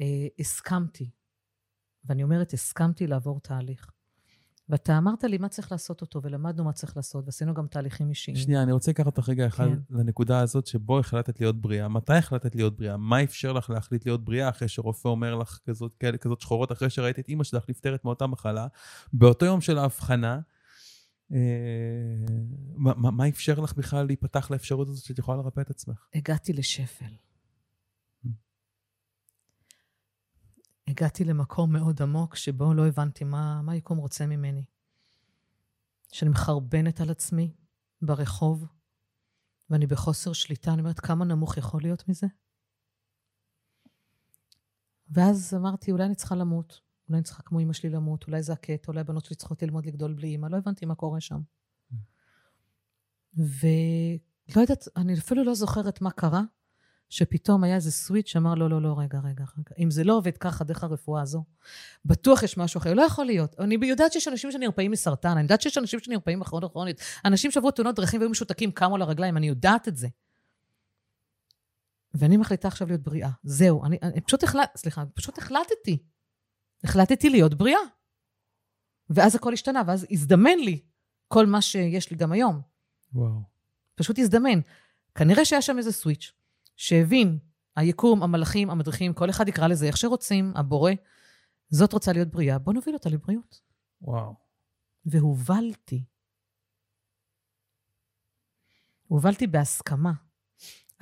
[0.00, 1.10] אה, הסכמתי.
[2.04, 3.90] ואני אומרת, הסכמתי לעבור תהליך.
[4.68, 8.36] ואתה אמרת לי מה צריך לעשות אותו, ולמדנו מה צריך לעשות, ועשינו גם תהליכים אישיים.
[8.36, 9.78] שנייה, אני רוצה לקחת אותך רגע אחד כן.
[9.90, 11.88] לנקודה הזאת שבו החלטת להיות בריאה.
[11.88, 12.96] מתי החלטת להיות בריאה?
[12.96, 16.90] מה אפשר לך להחליט להיות בריאה אחרי שרופא אומר לך כזאת, כאלה, כזאת שחורות, אחרי
[16.90, 18.66] שראית את אימא שלך נפטרת מאותה מחלה?
[19.12, 20.40] באותו יום של האבחנה,
[21.32, 21.38] אה,
[22.74, 26.06] מה, מה, מה אפשר לך בכלל להיפתח לאפשרות הזאת שאת יכולה לרפא את עצמך?
[26.14, 27.14] הגעתי לשפל.
[30.88, 34.64] הגעתי למקום מאוד עמוק שבו לא הבנתי מה, מה היקום רוצה ממני.
[36.12, 37.54] שאני מחרבנת על עצמי
[38.02, 38.66] ברחוב,
[39.70, 42.26] ואני בחוסר שליטה, אני אומרת, כמה נמוך יכול להיות מזה?
[45.10, 46.80] ואז אמרתי, אולי אני צריכה למות.
[47.08, 49.86] אולי אני צריכה כמו אמא שלי למות, אולי זה הקטע, אולי הבנות שלי צריכות ללמוד
[49.86, 50.46] לגדול בלי אמא.
[50.46, 51.40] לא הבנתי מה קורה שם.
[53.36, 56.42] ולא יודעת, אני אפילו לא זוכרת מה קרה,
[57.10, 59.70] שפתאום היה איזה סוויץ' שאמר, לא, לא, לא, רגע, רגע, רגע.
[59.78, 61.44] אם זה לא עובד ככה דרך הרפואה הזו,
[62.04, 62.94] בטוח יש משהו אחר.
[62.94, 63.60] לא יכול להיות.
[63.60, 67.00] אני יודעת שיש אנשים שנרפאים מסרטן, אני יודעת שיש אנשים שנרפאים מחרון כרונית.
[67.24, 70.08] אנשים שעברו תאונות דרכים והיו משותקים, קמו לרגליים, אני יודעת את זה.
[72.14, 73.30] ואני מחליטה עכשיו להיות בריאה.
[73.42, 75.98] זהו, אני, אני פשוט החלטתי, סליחה, פשוט החלטתי.
[76.84, 77.80] החלטתי להיות בריאה.
[79.10, 80.80] ואז הכל השתנה, ואז הזדמן לי
[81.28, 82.60] כל מה שיש לי גם היום.
[83.12, 83.42] וואו.
[83.94, 84.60] פשוט הזדמן.
[85.14, 86.32] כנראה שהיה שם איזה סוויץ',
[86.76, 87.38] שהבין,
[87.76, 90.92] היקום, המלאכים, המדריכים, כל אחד יקרא לזה איך שרוצים, הבורא,
[91.68, 93.60] זאת רוצה להיות בריאה, בוא נוביל אותה לבריאות.
[94.00, 94.34] וואו.
[95.06, 96.04] והובלתי.
[99.06, 100.12] הובלתי בהסכמה.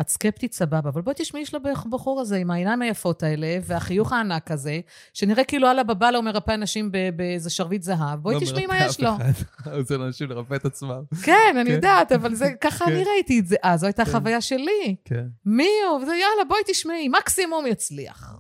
[0.01, 4.51] את סקפטית, סבבה, אבל בואי תשמעי של הבחור הזה עם העיניים היפות האלה, והחיוך הענק
[4.51, 4.81] הזה,
[5.13, 8.87] שנראה כאילו אללה בבאללה הוא מרפא אנשים באיזה שרביט זהב, בואי לא תשמעי מה מרפא
[8.89, 9.11] יש אף לו.
[9.17, 9.73] אחד.
[9.77, 11.03] עוזר לאנשים לרפא את עצמם.
[11.23, 11.75] כן, אני כן.
[11.75, 12.93] יודעת, אבל זה, ככה כן.
[12.93, 14.11] אני ראיתי את זה אז, זו הייתה כן.
[14.11, 14.97] החוויה שלי.
[15.05, 15.27] כן.
[15.45, 15.97] מי הוא?
[15.97, 18.35] וזה יאללה, בואי תשמעי, מקסימום יצליח.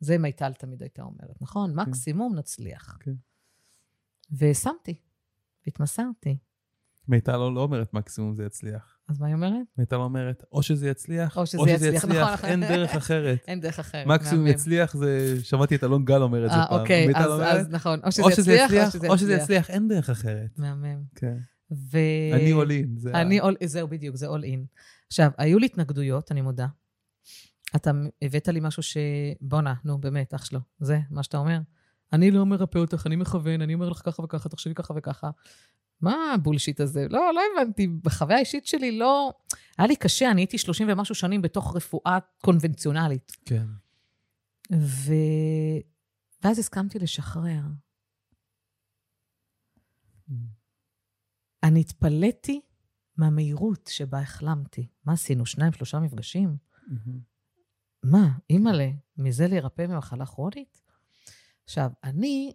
[0.00, 1.74] זה מיטל תמיד הייתה אומרת, נכון?
[1.74, 2.98] מקסימום נצליח.
[3.00, 3.12] כן.
[4.32, 4.94] ושמתי,
[5.66, 6.36] והתמסרתי.
[7.08, 8.98] מיטל לא לא אומרת מקסימום זה יצליח.
[9.08, 9.66] אז מה היא אומרת?
[9.78, 12.50] מיטל אומרת, או שזה יצליח, או שזה יצליח, נכון.
[12.50, 13.38] אין דרך אחרת.
[13.48, 14.06] אין דרך אחרת.
[14.06, 14.46] מקסימום.
[14.46, 16.80] יצליח זה, שמעתי את אלון גל אומר את זה אה, פעם.
[16.80, 19.88] אוקיי, אז, אומרת, אז נכון, או שזה או שזה יצליח, יצליח, או שזה יצליח, אין
[19.88, 20.58] דרך אחרת.
[20.58, 21.02] מהמם.
[21.14, 21.36] כן.
[21.72, 21.98] ו...
[22.32, 22.94] אני עולין.
[22.98, 24.66] זה ה- אני all, זהו, בדיוק, זה all in.
[25.06, 26.66] עכשיו, היו לי התנגדויות, אני מודה.
[27.76, 27.90] אתה
[28.22, 28.96] הבאת לי משהו ש...
[29.40, 30.60] בואנה, נו, באמת, אח שלו.
[30.80, 31.58] זה מה שאתה אומר.
[32.12, 35.30] אני לא מרפא אותך, אני מכוון, אני אומר לך ככה וככה, תחשבי ככה וככה.
[36.02, 37.06] מה הבולשיט הזה?
[37.10, 37.86] לא, לא הבנתי.
[37.86, 39.32] בחוויה האישית שלי לא...
[39.78, 43.32] היה לי קשה, אני הייתי 30 ומשהו שנים בתוך רפואה קונבנציונלית.
[43.44, 43.66] כן.
[44.72, 45.12] ו...
[46.44, 47.60] ואז הסכמתי לשחרר.
[51.62, 52.60] אני התפלאתי
[53.16, 54.86] מהמהירות שבה החלמתי.
[55.04, 55.46] מה עשינו?
[55.46, 56.56] שניים, שלושה מפגשים?
[58.02, 60.82] מה, אימא'לה, מזה להירפא ממחלה כרונית?
[61.64, 62.52] עכשיו, אני,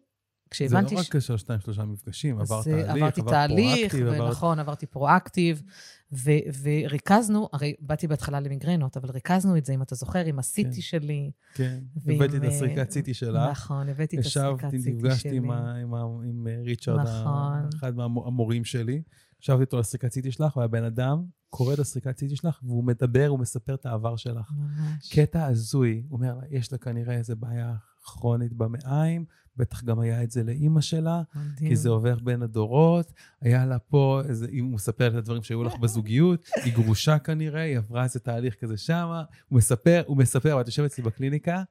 [0.48, 0.96] זה כשהבנתי...
[0.96, 4.26] לא רק כאשר שתיים, שלושה מפגשים, עבר תהליך, עברתי עבר תהליך, פרואקטיב, עבר...
[4.26, 5.64] ונכון, עברתי פרואקטיב,
[6.12, 6.32] ו-
[6.64, 10.82] וריכזנו, הרי באתי בהתחלה למיגרנות, אבל ריכזנו את זה, אם אתה זוכר, עם הסיטי כן.
[10.82, 11.32] שלי.
[11.54, 13.50] כן, ועם, הבאתי את אה, הסריקת סיטי שלך.
[13.52, 15.38] נכון, הבאתי את הסריקת ישבתי, סיטי נפגשתי שלי.
[15.38, 17.70] עם, ה- עם, ה- עם אה, ריצ'רד, ה- נכון.
[17.80, 19.02] אחד מהמורים שלי.
[19.42, 23.28] ישבתי איתו על הסריקת סיטי שלך, והבן אדם קורא את הסריקת סיטי שלך, והוא מדבר,
[23.28, 24.52] הוא מספר את העבר שלך.
[24.58, 25.14] ממש.
[25.14, 29.26] קטע הזוי, הוא אומר יש לה כנראה איזה בעיה כרונית במעיים,
[29.58, 31.70] בטח גם היה את זה לאימא שלה, מדהים.
[31.70, 33.14] כי זה עובר בין הדורות.
[33.42, 37.62] היה לה פה איזה, אם הוא מספר את הדברים שהיו לך בזוגיות, היא גרושה כנראה,
[37.62, 39.24] היא עברה איזה תהליך כזה שמה.
[39.48, 41.64] הוא מספר, הוא מספר, ואת יושבת אצלי בקליניקה,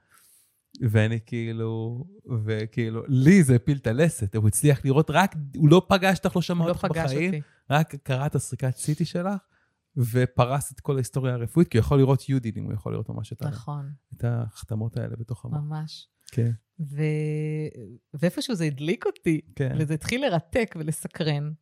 [0.91, 2.05] ואני כאילו,
[2.45, 6.43] וכאילו, לי זה הפיל את הלסת, הוא הצליח לראות רק, הוא לא פגש אותך, לא
[6.43, 7.41] שמע לא אותך פגש בחיים, אותי.
[7.71, 9.35] רק קרא את הסריקת סיטי שלך,
[9.97, 13.33] ופרס את כל ההיסטוריה הרפואית, כי הוא יכול לראות יודין, אם הוא יכול לראות ממש
[13.33, 15.59] את, ה- נכון, את ההחתמות האלה בתוך המוח.
[15.61, 16.09] ממש.
[16.33, 17.03] כן, ו...
[18.15, 19.77] ואיפשהו זה הדליק אותי, כן.
[19.79, 21.53] וזה התחיל לרתק ולסקרן.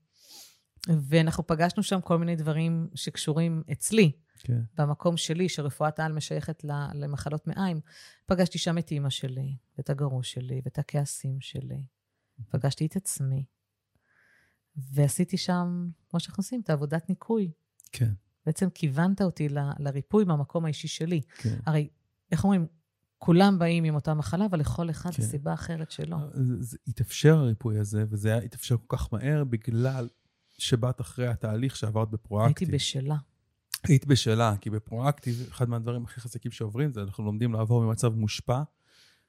[0.88, 4.60] ואנחנו פגשנו שם כל מיני דברים שקשורים אצלי, כן.
[4.74, 7.80] במקום שלי, שרפואת העל משייכת למחלות מעיים.
[8.26, 11.86] פגשתי שם את אימא שלי, ואת הגרוש שלי, ואת הכעסים שלי.
[12.48, 13.44] פגשתי את עצמי.
[14.76, 17.50] ועשיתי שם, כמו שאנחנו עושים, את העבודת ניקוי.
[17.92, 18.12] כן,
[18.46, 21.20] בעצם כיוונת אותי ל- לריפוי מהמקום האישי שלי.
[21.36, 21.58] כן.
[21.66, 21.88] הרי,
[22.32, 22.66] איך אומרים,
[23.18, 25.22] כולם באים עם אותה מחלה, אבל לכל אחד כן.
[25.22, 26.16] סיבה אחרת שלו.
[26.32, 30.08] זה, זה התאפשר הריפוי הזה, וזה היה התאפשר כל כך מהר בגלל
[30.58, 32.68] שבאת אחרי התהליך שעברת בפרואקטיב.
[32.68, 33.16] הייתי בשלה.
[33.84, 38.62] היית בשלה, כי בפרואקטיב, אחד מהדברים הכי חזקים שעוברים זה אנחנו לומדים לעבור ממצב מושפע,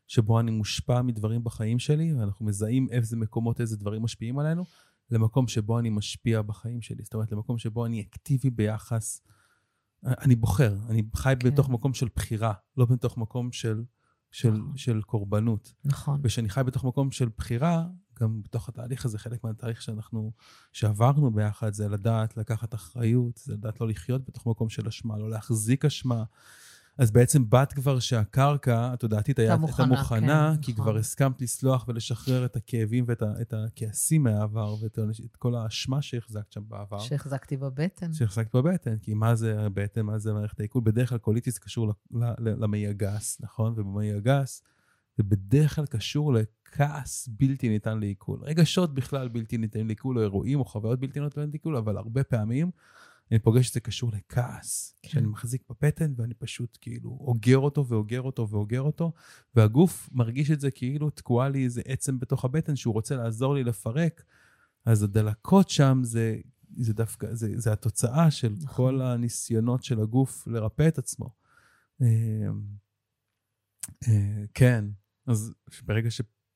[0.07, 4.65] שבו אני מושפע מדברים בחיים שלי, ואנחנו מזהים איזה מקומות, איזה דברים משפיעים עלינו,
[5.11, 7.03] למקום שבו אני משפיע בחיים שלי.
[7.03, 9.21] זאת אומרת, למקום שבו אני אקטיבי ביחס,
[10.05, 11.47] אני בוחר, אני חי כן.
[11.49, 13.83] בתוך מקום של בחירה, לא בתוך מקום של,
[14.31, 14.77] של, נכון.
[14.77, 15.73] של קורבנות.
[15.85, 16.19] נכון.
[16.23, 17.87] וכשאני חי בתוך מקום של בחירה,
[18.21, 20.31] גם בתוך התהליך הזה, חלק מהתהליך שאנחנו,
[20.73, 25.29] שעברנו ביחד, זה לדעת לקחת אחריות, זה לדעת לא לחיות בתוך מקום של אשמה, לא
[25.29, 26.23] להחזיק אשמה.
[26.97, 30.83] אז בעצם באת כבר שהקרקע התודעתית הייתה מוכנה, מוכנה, כן, כי נכון.
[30.85, 36.01] כבר הסכמת לסלוח ולשחרר את הכאבים ואת ה- את הכעסים מהעבר, ואת את כל האשמה
[36.01, 36.99] שהחזקת שם בעבר.
[36.99, 38.13] שהחזקתי בבטן.
[38.13, 40.81] שהחזקת בבטן, כי מה זה הבטן, מה זה מערכת העיכול?
[40.85, 41.93] בדרך כלל קוליטיס קשור
[42.39, 43.73] למעי הגס, נכון?
[43.77, 44.63] ובמעי הגס
[45.17, 48.39] זה בדרך כלל קשור לכעס בלתי ניתן לעיכול.
[48.43, 52.71] רגשות בכלל בלתי ניתנים לעיכול, או אירועים או חוויות בלתי ניתנות לעיכול, אבל הרבה פעמים
[53.31, 55.09] אני פוגש שזה קשור לכעס, כן.
[55.09, 59.13] שאני מחזיק בבטן ואני פשוט כאילו אוגר אותו ואוגר אותו ואוגר אותו,
[59.55, 63.63] והגוף מרגיש את זה כאילו תקועה לי איזה עצם בתוך הבטן שהוא רוצה לעזור לי
[63.63, 64.23] לפרק,
[64.85, 66.37] אז הדלקות שם זה,
[66.77, 68.75] זה דווקא, זה, זה התוצאה של נכון.
[68.75, 71.29] כל הניסיונות של הגוף לרפא את עצמו.
[72.01, 72.07] אה,
[74.07, 74.85] אה, כן,
[75.27, 75.53] אז
[75.85, 76.11] ברגע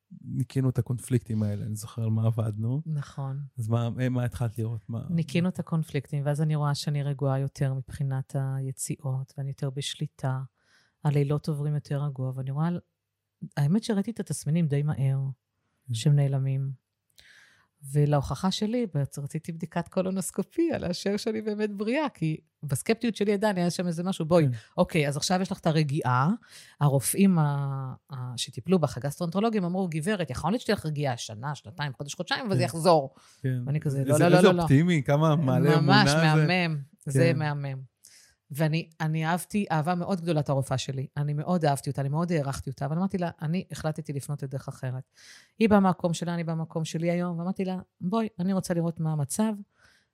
[0.10, 3.42] שניקינו את הקונפליקטים האלה, אני זוכר על מה עבדנו, נכון.
[3.58, 4.90] אז מה, מה התחלת לראות?
[4.90, 5.02] מה...
[5.10, 10.42] ניקינו את הקונפליקטים, ואז אני רואה שאני רגועה יותר מבחינת היציאות, ואני יותר בשליטה.
[11.04, 12.70] הלילות עוברים יותר רגוע, ואני רואה...
[13.58, 15.20] האמת שראיתי את התסמינים די מהר,
[15.88, 15.94] כן.
[15.94, 16.72] שהם נעלמים.
[17.94, 18.86] ולהוכחה שלי,
[19.18, 24.26] רציתי בדיקת קולונוסקופיה, לאשר שאני באמת בריאה, כי בסקפטיות שלי עדיין היה שם איזה משהו,
[24.26, 24.52] בואי, כן.
[24.78, 26.30] אוקיי, אז עכשיו יש לך את הרגיעה.
[26.82, 31.94] הרופאים ה- ה- שטיפלו בך, הגסטרונטרולוגים, אמרו, גברת, יכול להיות שתהיה לך רגיעה שנה, שנתיים,
[31.94, 32.66] חודש, חודשיים, אבל זה כן.
[32.66, 33.14] יחזור.
[33.42, 33.58] כן.
[33.66, 34.62] ואני כזה, לא, איזה- לא, לא, איזה לא, לא.
[34.62, 36.18] אופטימי, כמה מעלה אמונה ממש זה.
[36.46, 37.40] מהמם, זה כן.
[37.40, 37.82] מהמם.
[38.52, 41.08] ואני אני אהבתי אהבה מאוד גדולה את הרופאה שלי.
[41.18, 44.68] אני מאוד אהבתי אותה, אני מאוד הערכתי אותה, אבל אמרתי לה, אני החלטתי לפנות לדרך
[44.68, 45.04] אחרת.
[45.60, 49.54] היא במקום שלה, אני במקום שלי היום, ואמרתי לה, בואי, אני רוצה לראות מה המצב.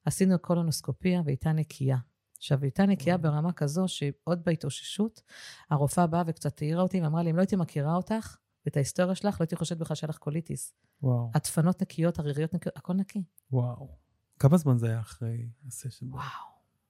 [0.06, 1.98] עשינו קולונוסקופיה והייתה נקייה.
[2.38, 5.22] עכשיו, היא הייתה נקייה ברמה כזו שעוד בהתאוששות,
[5.70, 9.34] הרופאה באה וקצת העירה אותי ואמרה לי, אם לא הייתי מכירה אותך ואת ההיסטוריה שלך,
[9.34, 10.74] לא הייתי חושבת בכלל שהיה לך קוליטיס.
[11.02, 13.24] וואו, הדפנות נקיות, ריריות נקיות, הכל נקי.
[13.52, 13.98] וואו.
[14.40, 16.14] כמה זמן זה היה אחרי הסשן?
[16.14, 16.24] וואו,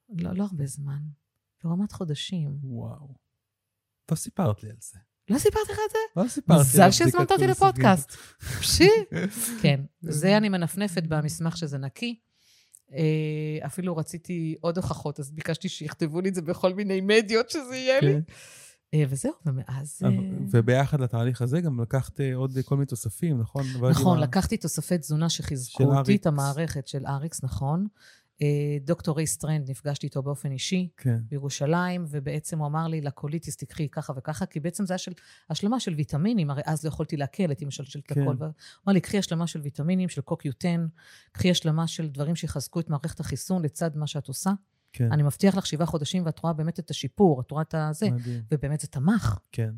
[0.09, 0.99] לא, לא הרבה זמן.
[1.65, 2.57] ברמת חודשים.
[2.63, 3.07] וואו.
[4.05, 4.99] טוב, סיפרת לי על זה.
[5.29, 6.21] לא סיפרתי לך את זה?
[6.21, 6.61] לא סיפרתי.
[6.61, 7.47] מזל שהזמנת אותי.
[7.47, 8.11] לפודקאסט.
[8.59, 8.89] פשי.
[9.61, 12.19] כן, זה אני מנפנפת במסמך שזה נקי.
[12.93, 17.75] אה, אפילו רציתי עוד הוכחות, אז ביקשתי שיכתבו לי את זה בכל מיני מדיות שזה
[17.75, 18.13] יהיה לי.
[18.13, 18.19] כן.
[18.93, 19.99] אה, וזהו, ומאז...
[20.05, 20.09] אה,
[20.51, 23.65] וביחד לתהליך הזה גם לקחת עוד כל מיני תוספים, נכון?
[23.89, 26.15] נכון, לקחתי תוספי תזונה שחיזקו אותי.
[26.15, 27.87] את המערכת של אריקס, נכון.
[28.41, 30.89] אה, דוקטור ריי סטרנד, נפגשתי איתו באופן אישי.
[30.97, 35.11] כן, בירושלים, ובעצם הוא אמר לי, לקוליטיס תקחי ככה וככה, כי בעצם זה היה של
[35.49, 38.21] השלמה של ויטמינים, הרי אז לא יכולתי לאכול, הייתי משלשלת כן.
[38.21, 38.35] הכל.
[38.39, 38.47] הוא
[38.87, 40.87] אמר לי, קחי השלמה של ויטמינים, של קוקיוטן,
[41.31, 44.51] קחי השלמה של דברים שיחזקו את מערכת החיסון לצד מה שאת עושה.
[44.97, 45.11] כן.
[45.11, 48.41] אני מבטיח לך שבעה חודשים, ואת רואה באמת את השיפור, את רואה את הזה, מדהים.
[48.51, 49.39] ובאמת זה תמך.
[49.51, 49.73] כן.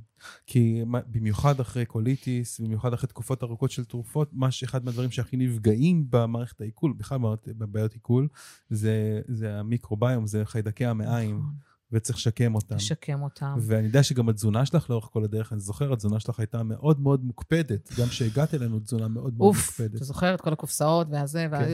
[0.45, 6.05] כי במיוחד אחרי קוליטיס, במיוחד אחרי תקופות ארוכות של תרופות, מה שאחד מהדברים שהכי נפגעים
[6.09, 8.27] במערכת העיכול, בכלל בבעיות עיכול,
[8.69, 11.53] זה, זה המיקרוביום, זה חיידקי המעיים, נכון.
[11.91, 12.75] וצריך לשקם אותם.
[12.75, 13.57] לשקם אותם.
[13.61, 17.23] ואני יודע שגם התזונה שלך לאורך כל הדרך, אני זוכר, התזונה שלך הייתה מאוד מאוד
[17.23, 17.99] מוקפדת.
[17.99, 19.95] גם כשהגעת אלינו, תזונה מאוד מאוד אוף, מוקפדת.
[19.95, 21.59] אתה זוכר את כל הקופסאות והזה, וה...
[21.59, 21.65] כן.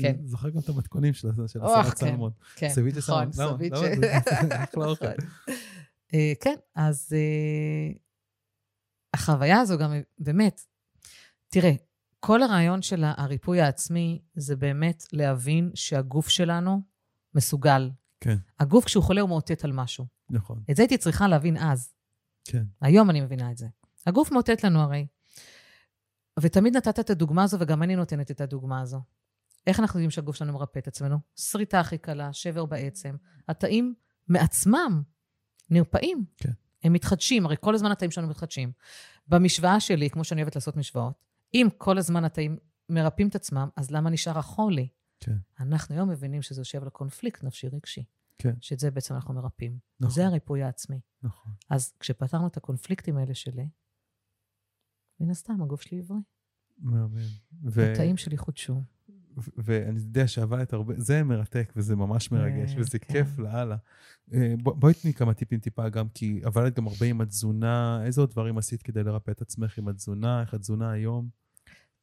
[0.00, 0.16] כן.
[0.24, 1.96] זוכר גם את המתכונים של הסרט כן.
[1.96, 2.32] סלמון.
[2.56, 3.50] כן, סביצ'ה נכון, סלמון.
[3.50, 3.58] למה?
[3.58, 3.94] סביצ'ה.
[3.94, 4.20] למה?
[4.48, 5.06] זה אחלה אוכל.
[5.06, 5.24] נכון.
[6.40, 7.92] כן, אז אה,
[9.14, 10.60] החוויה הזו גם, באמת,
[11.48, 11.72] תראה,
[12.20, 16.82] כל הרעיון של הריפוי העצמי זה באמת להבין שהגוף שלנו
[17.34, 17.90] מסוגל.
[18.20, 20.06] כן, הגוף, כשהוא חולה, הוא מאותת על משהו.
[20.30, 20.62] נכון.
[20.70, 21.92] את זה הייתי צריכה להבין אז.
[22.44, 23.66] כן, היום אני מבינה את זה.
[24.06, 25.06] הגוף מאותת לנו הרי.
[26.40, 29.00] ותמיד נתת את הדוגמה הזו, וגם אני נותנת את הדוגמה הזו.
[29.66, 31.18] איך אנחנו יודעים שהגוף שלנו מרפא את עצמנו?
[31.36, 33.16] שריטה הכי קלה, שבר בעצם.
[33.48, 33.94] התאים
[34.28, 35.02] מעצמם
[35.70, 36.24] נרפאים.
[36.36, 36.52] כן.
[36.84, 38.72] הם מתחדשים, הרי כל הזמן התאים שלנו מתחדשים.
[39.28, 42.56] במשוואה שלי, כמו שאני אוהבת לעשות משוואות, אם כל הזמן התאים
[42.88, 44.88] מרפאים את עצמם, אז למה נשאר החולי?
[45.20, 48.04] כן, אנחנו היום מבינים שזה יושב על קונפליקט נפשי רגשי.
[48.38, 48.54] כן.
[48.60, 49.78] שאת זה בעצם אנחנו מרפאים.
[50.00, 50.14] נכון.
[50.14, 51.00] זה הריפוי העצמי.
[51.22, 51.52] נכון.
[51.70, 53.68] אז כשפתרנו את הקונפליקטים האלה שלי,
[55.20, 56.18] מן הסתם, הגוף שלי עברי.
[56.78, 57.16] מהמם.
[57.64, 58.82] ו- התאים שלי חודשו.
[59.56, 63.12] ואני יודע שעבדת הרבה, זה מרתק וזה ממש מרגש, אה, וזה כן.
[63.12, 63.76] כיף לאללה.
[64.34, 68.20] אה, בוא- בואי תני כמה טיפים טיפה גם, כי עבדת גם הרבה עם התזונה, איזה
[68.20, 71.28] עוד דברים עשית כדי לרפא את עצמך עם התזונה, איך התזונה היום?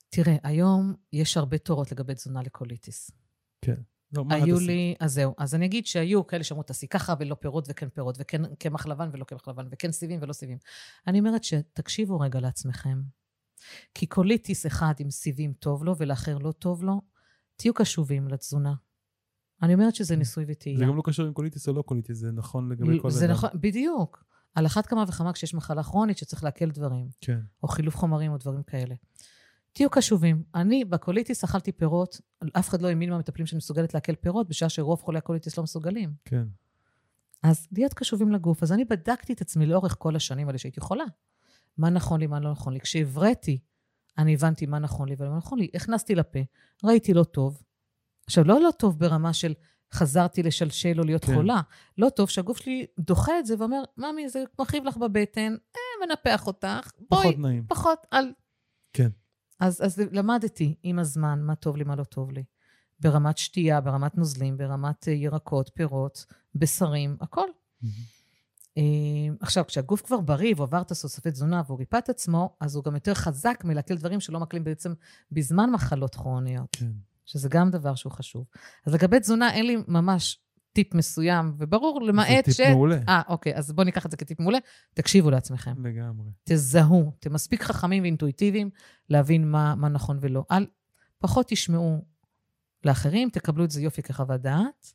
[0.09, 3.11] תראה, היום יש הרבה תורות לגבי תזונה לקוליטיס.
[4.13, 4.59] לא, מה את היו?
[4.59, 5.33] לי, אז זהו.
[5.37, 9.09] אז אני אגיד שהיו כאלה שאמרו, תעשי ככה ולא פירות וכן פירות, וכן קמח לבן
[9.13, 10.57] ולא קמח לבן, וכן סיבים ולא סיבים.
[11.07, 13.01] אני אומרת שתקשיבו רגע לעצמכם.
[13.93, 17.01] כי קוליטיס אחד עם סיבים טוב לו ולאחר לא טוב לו,
[17.59, 18.73] תהיו קשובים לתזונה.
[19.61, 20.79] אני אומרת שזה ניסוי וטעייה.
[20.79, 23.33] זה גם לא קשור עם קוליטיס או לא קוליטיס, זה נכון לגבי כל זה אדם.
[23.33, 24.23] נכון, בדיוק.
[24.55, 28.37] על אחת כמה וכמה כשיש מחלה כרונית שצריך לעכל דברים, כן, או חילוף חומרים או
[28.37, 28.95] דברים כאלה.
[29.73, 30.43] תהיו קשובים.
[30.55, 32.21] אני בקוליטיס אכלתי פירות,
[32.53, 36.13] אף אחד לא האמין מהמטפלים שאני מסוגלת לעכל פירות, בשעה שרוב חולי הקוליטיס לא מסוגלים.
[36.25, 36.43] כן,
[37.43, 38.63] אז להיות קשובים לגוף.
[38.63, 41.05] אז אני בדקתי את עצמי לאורך כל השנים האלה שהייתי חולה.
[41.77, 42.79] מה נכון לי, מה לא נכון לי.
[42.79, 43.59] כשהבראתי,
[44.19, 45.69] אני הבנתי מה נכון לי ומה לא נכון לי.
[45.73, 46.39] הכנסתי לפה,
[46.83, 47.63] ראיתי לא טוב.
[48.25, 49.53] עכשיו, לא לא טוב ברמה של
[49.93, 51.35] חזרתי לשלשל או להיות כן.
[51.35, 51.61] חולה.
[51.97, 56.47] לא טוב שהגוף שלי דוחה את זה ואומר, ממי, זה מכאיב לך בבטן, אה, מנפח
[56.47, 57.65] אותך, בואי, פחות נעים.
[57.67, 58.33] פחות, אל...
[58.93, 59.09] כן.
[59.59, 62.43] אז, אז למדתי עם הזמן מה טוב לי, מה לא טוב לי.
[62.99, 67.47] ברמת שתייה, ברמת נוזלים, ברמת אה, ירקות, פירות, בשרים, הכל.
[67.81, 68.18] מהמם.
[68.79, 72.75] אה, עכשיו, כשהגוף כבר בריא והוא עבר את התוספי תזונה והוא ריפא את עצמו, אז
[72.75, 74.93] הוא גם יותר חזק מלהקל דברים שלא מקלים בעצם
[75.31, 76.91] בזמן מחלות כרוניות, כן,
[77.25, 78.45] שזה גם דבר שהוא חשוב.
[78.85, 80.39] אז לגבי תזונה, אין לי ממש
[80.73, 82.57] טיפ מסוים, וברור, למעט זה ש...
[82.57, 82.99] טיפ מעולה.
[83.07, 84.57] אה, אוקיי, אז בואו ניקח את זה כטיפ מעולה.
[84.93, 85.85] תקשיבו לעצמכם.
[85.85, 86.31] לגמרי.
[86.43, 88.69] תזהו, אתם מספיק חכמים ואינטואיטיביים
[89.09, 90.45] להבין מה, מה נכון ולא.
[90.51, 90.65] אל,
[91.19, 92.05] פחות תשמעו
[92.83, 94.93] לאחרים, תקבלו את זה יופי כחוות דעת,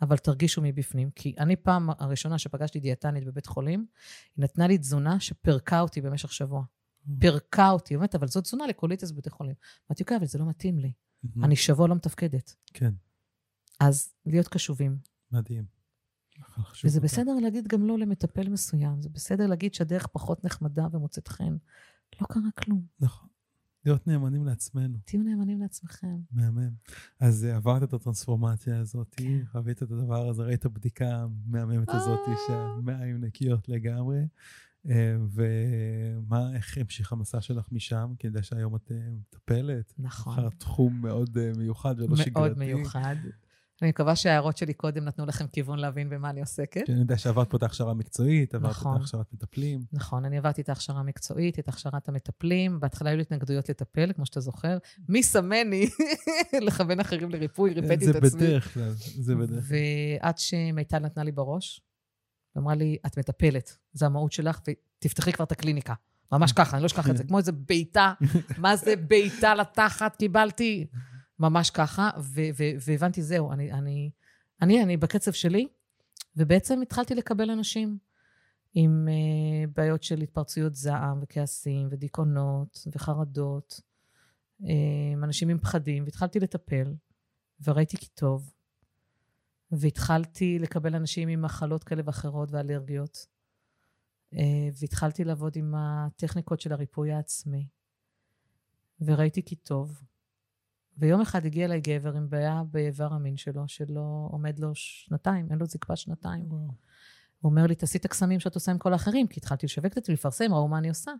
[0.00, 1.10] אבל תרגישו מבפנים.
[1.10, 3.86] כי אני פעם הראשונה שפגשתי דיאטנית בבית חולים,
[4.36, 6.64] היא נתנה לי תזונה שפירקה אותי במשך שבוע.
[7.18, 9.54] פירקה אותי, באמת, אבל זאת תזונה לקוליטיס בבתי חולים.
[9.90, 10.92] אמרתי, אוקיי, אבל זה לא מתאים לי.
[11.22, 11.44] מהמם.
[11.44, 12.54] אני שבוע לא מתפקדת.
[12.74, 12.90] כן,
[13.80, 14.98] אז להיות קשובים.
[15.32, 15.64] מדהים.
[16.44, 17.00] חשוב וזה.
[17.00, 21.56] בסדר להגיד גם לא למטפל מסוים, זה בסדר להגיד שהדרך פחות נחמדה ומוצאת חן.
[22.20, 22.86] לא קרה כלום.
[23.00, 23.28] נכון.
[23.84, 24.98] להיות נאמנים לעצמנו.
[25.04, 26.16] תהיו נאמנים לעצמכם.
[26.32, 26.70] מהמם.
[27.20, 29.38] אז אה, עברת את הטרנספורמציה הזאת, כן.
[29.52, 32.34] חווית את הדבר הזה, ראית הבדיקה המהממת הזאת, אה.
[32.46, 34.20] שהמעיים נקיות לגמרי.
[34.88, 38.14] אה, ומה, איך המשיך המסע שלך משם?
[38.18, 39.94] כי אני יודע שהיום את מטפלת.
[39.98, 40.32] נכון.
[40.32, 42.30] אחר תחום מאוד מיוחד ולא שגרתי.
[42.30, 43.16] מאוד מיוחד.
[43.82, 46.86] אני מקווה שההערות שלי קודם נתנו לכם כיוון להבין במה אני עוסקת.
[46.86, 48.94] כי אני יודע שעברת פה את ההכשרה המקצועית, עברת נכון.
[48.94, 49.80] את ההכשרת מטפלים.
[49.92, 52.80] נכון, אני עברתי את ההכשרה המקצועית, את הכשרת המטפלים.
[52.80, 54.78] בהתחלה היו לי התנגדויות לטפל, כמו שאתה זוכר.
[55.08, 55.88] מי שמני
[56.66, 58.40] לכוון אחרים לריפוי, ריפאתי זה את עצמי.
[58.40, 59.78] בדרך כלל, זה בדרך כלל.
[60.22, 61.80] ועד שמיטל נתנה לי בראש,
[62.56, 65.94] ואמרה לי, את מטפלת, זה המהות שלך, ותפתחי כבר את הקליניקה.
[66.32, 67.24] ממש ככה, אני לא אשכח את זה.
[67.24, 68.12] כמו איזה בעיטה,
[68.58, 70.86] מה זה בעיטה לתחת קיבלתי?
[71.38, 74.10] ממש ככה, ו- ו- והבנתי, זהו, אני, אני,
[74.62, 75.68] אני, אני בקצב שלי,
[76.36, 77.98] ובעצם התחלתי לקבל אנשים
[78.74, 83.80] עם uh, בעיות של התפרצויות זעם וכעסים ודיכאונות וחרדות,
[84.60, 84.64] um,
[85.22, 86.94] אנשים עם פחדים, והתחלתי לטפל,
[87.64, 88.54] וראיתי כי טוב,
[89.70, 93.26] והתחלתי לקבל אנשים עם מחלות כאלה ואחרות ואלרגיות,
[94.34, 94.38] uh,
[94.80, 97.68] והתחלתי לעבוד עם הטכניקות של הריפוי העצמי,
[99.00, 100.02] וראיתי כי טוב.
[100.98, 105.58] ויום אחד הגיע אליי גבר עם בעיה באיבר המין שלו, שלא עומד לו שנתיים, אין
[105.58, 106.44] לו זקפה שנתיים.
[106.48, 106.60] וואו.
[107.40, 109.96] הוא אומר לי, תעשי את הקסמים שאת עושה עם כל האחרים, כי התחלתי לשווק את
[109.96, 111.12] עצמי, לפרסם, ראו מה אני עושה.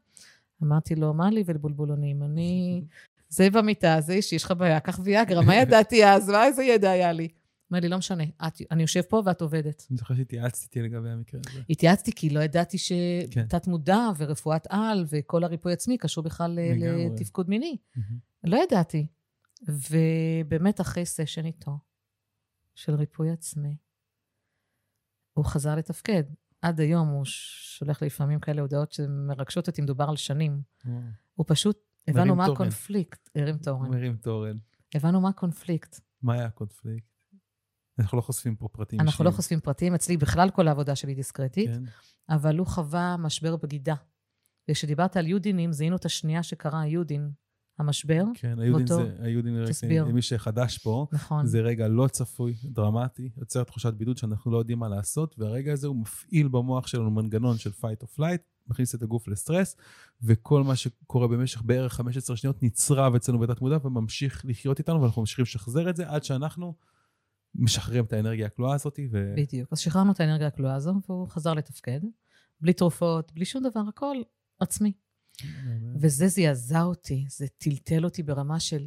[0.63, 2.23] אמרתי לו, מה לי ולבולבולונים?
[2.23, 2.83] אני...
[3.29, 6.29] זה במיטה, זה אישי, יש לך בעיה, קח ויאגרה, מה ידעתי אז?
[6.29, 7.29] מה איזה ידע היה לי?
[7.71, 9.87] אומר לי, לא משנה, את, אני יושב פה ואת עובדת.
[9.91, 11.61] אני זוכר שהתייעצתי לגבי המקרה הזה.
[11.71, 12.77] התייעצתי כי לא ידעתי
[13.31, 13.45] כן.
[13.49, 16.59] שתת מודע ורפואת על וכל הריפוי עצמי קשור בכלל.
[16.77, 17.77] לתפקוד מיני.
[17.97, 18.19] מהמם.
[18.45, 19.07] לא ידעתי.
[19.67, 21.79] ובאמת אחרי סשן איתו,
[22.75, 23.77] של ריפוי עצמי,
[25.33, 26.23] הוא חזר לתפקד.
[26.63, 30.63] עד היום הוא שולח לי לפעמים כאלה הודעות שמרגשות אותי, מדובר על שנים.
[31.35, 31.79] הוא פשוט,
[32.09, 32.55] הבנו מה תורן.
[32.55, 33.91] הקונפליקט, הרים תורן.
[33.91, 34.57] מרים תורן.
[34.95, 36.01] הבנו מה הקונפליקט.
[36.23, 37.19] מה היה הקונפליקט?
[37.99, 39.31] אנחנו לא חושפים פה פרטים אנחנו לא.
[39.31, 41.83] חושפים פרטים, אצלי בכלל כל העבודה שלי דיסקרטית, כן.
[42.29, 43.95] אבל הוא חווה משבר בגידה.
[44.71, 47.31] וכשדיברת על יודינים, זיהינו את השנייה שקרה היודין,
[47.79, 50.05] המשבר, כן, היודין באותו- זה, היודין, תסביר.
[50.05, 51.47] למי שחדש פה, נכון.
[51.47, 55.87] זה רגע לא צפוי, דרמטי, יוצר תחושת בידוד שאנחנו לא יודעים מה לעשות, והרגע הזה
[55.87, 59.77] הוא מפעיל במוח שלנו מנגנון של fight or flight, מכניס את הגוף לסטרס,
[60.23, 65.23] וכל מה שקורה במשך בערך 15 שניות נצרב אצלנו בתת מודע וממשיך לחיות איתנו, ואנחנו
[65.23, 66.75] ממשיכים לשחזר את זה עד שאנחנו
[67.55, 69.35] משחררים את האנרגיה הכלואה הזאת, ו...
[69.37, 69.73] בדיוק.
[69.73, 72.01] אז שחררנו את האנרגיה הכלואה הזו, והוא חזר לתפקד,
[72.61, 74.17] בלי תרופות, בלי שום דבר, הכל
[74.61, 74.93] עצמי.
[76.01, 78.87] וזה זעזע אותי, זה טלטל אותי ברמה של,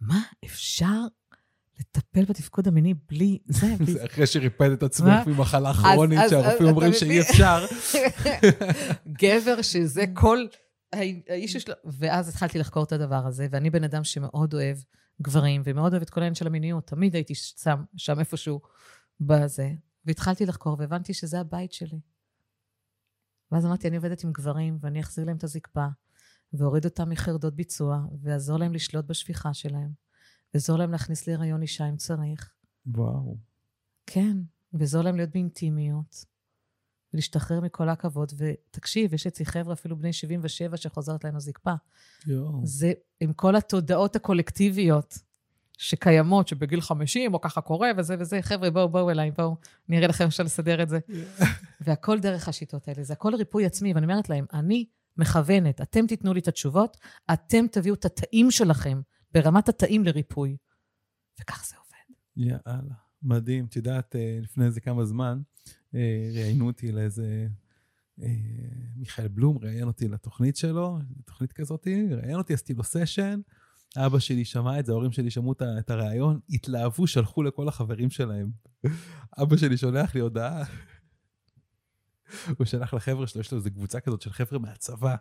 [0.00, 1.00] מה, אפשר
[1.80, 3.66] לטפל בתפקוד המיני בלי זה?
[3.78, 5.26] בלי זה אחרי שריפד את עצמך?
[5.26, 7.20] ממחלה כרונית, שהרופאים אומרים שאי?
[7.20, 7.66] אפשר.
[9.22, 10.46] גבר שזה כל
[10.92, 11.74] האיש שלו.
[11.84, 14.76] ואז התחלתי לחקור את הדבר הזה, ואני בן אדם שמאוד אוהב
[15.22, 16.86] גברים, ומאוד אוהב את כל העניין של המיניות.
[16.86, 18.60] תמיד הייתי שם, שם איפשהו
[19.20, 19.70] בזה.
[20.04, 22.00] והתחלתי לחקור, והבנתי שזה הבית שלי.
[23.52, 25.86] ואז אמרתי, אני עובדת עם גברים, ואני אחזיר להם את הזקפה,
[26.52, 29.90] ואוריד אותם מחרדות ביצוע, ואעזור להם לשלוט בשפיכה שלהם,
[30.54, 32.52] ואעזור להם להכניס להיריון אישה אם צריך.
[32.86, 33.36] וואו.
[34.06, 34.36] כן,
[34.72, 36.24] ועזור להם להיות באינטימיות,
[37.12, 38.32] ולהשתחרר מכל הכבוד.
[38.36, 41.74] ותקשיב, יש אצלי חבר'ה, אפילו בני 77, שחוזרת להם הזקפה.
[42.26, 42.60] יואו.
[42.64, 45.18] זה עם כל התודעות הקולקטיביות
[45.78, 49.56] שקיימות, שבגיל 50 או ככה קורה וזה וזה, חבר'ה, בואו, בואו אליי, בואו,
[49.88, 50.98] אני אראה לכם אפשר לסדר את זה.
[51.84, 56.34] והכל דרך השיטות האלה, זה הכל ריפוי עצמי, ואני אומרת להם, אני מכוונת, אתם תיתנו
[56.34, 56.96] לי את התשובות,
[57.32, 59.00] אתם תביאו את התאים שלכם
[59.32, 60.56] ברמת התאים לריפוי.
[61.40, 62.16] וכך זה עובד.
[62.36, 63.64] יאללה, מדהים.
[63.64, 65.40] את יודעת, אה, לפני איזה כמה זמן,
[65.94, 67.46] אה, ראיינו אותי לאיזה...
[68.22, 68.28] אה,
[68.96, 73.40] מיכאל בלום ראיין אותי לתוכנית שלו, תוכנית כזאת, ראיין אותי, עשיתי לו סשן,
[73.96, 77.68] אבא שלי שמע את זה, ההורים שלי שמעו את ה- את הראיון, התלהבו, שלחו לכל
[77.68, 78.50] החברים שלהם.
[79.42, 80.64] אבא שלי שולח לי הודעה,
[82.58, 85.14] הוא שלח לחבר'ה שלו, יש לו איזו קבוצה כזאת של חבר'ה מהצבא.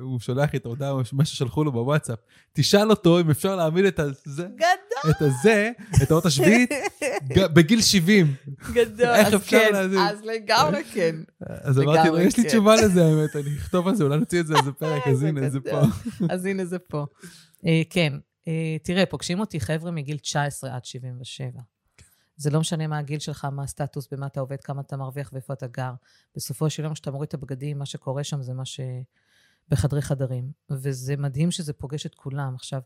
[0.00, 2.18] הוא שולח לי את ההודעה, מה ששלחו לו בוואטסאפ.
[2.52, 5.70] תשאל אותו אם אפשר להעמיד את הזה, גדול, את הזה,
[6.02, 6.70] את האות השביעית,
[7.36, 8.34] בגיל 70.
[8.72, 9.06] גדול.
[9.06, 9.74] אז כן?
[9.98, 11.16] אז לגמרי כן.
[11.40, 12.48] אז אמרתי לו, יש לי כן.
[12.48, 15.28] תשובה לזה, האמת, אני אכתוב על זה, אולי נוציא את זה איזה פרק, אז איזה
[15.28, 15.60] הנה, זה.
[15.60, 15.80] פה.
[16.30, 17.06] אז הנה זה פה.
[17.66, 18.12] אה, כן,
[18.48, 21.60] אה, תראה, פוגשים אותי חבר'ה מגיל 19 עד 77.
[22.36, 25.52] זה לא משנה מה הגיל שלך, מה הסטטוס, במה אתה עובד, כמה אתה מרוויח ואיפה
[25.52, 25.92] אתה גר.
[26.36, 28.80] בסופו של יום, כשאתה מוריד את הבגדים, מה שקורה שם זה מה ש...
[29.68, 30.50] בחדרי חדרים.
[30.70, 32.54] וזה מדהים שזה פוגש את כולם.
[32.54, 32.80] עכשיו,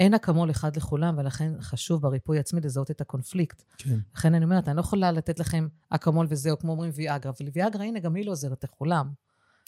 [0.00, 3.62] אין אקמול אחד לכולם, ולכן חשוב בריפוי עצמי לזהות את הקונפליקט.
[3.78, 7.32] כן, לכן אני אומרת, אני לא יכולה לתת לכם אקמול וזהו, כמו אומרים ויאגרה.
[7.38, 9.12] אבל ויאגרה, הנה, גם היא לא עוזרת לכולם.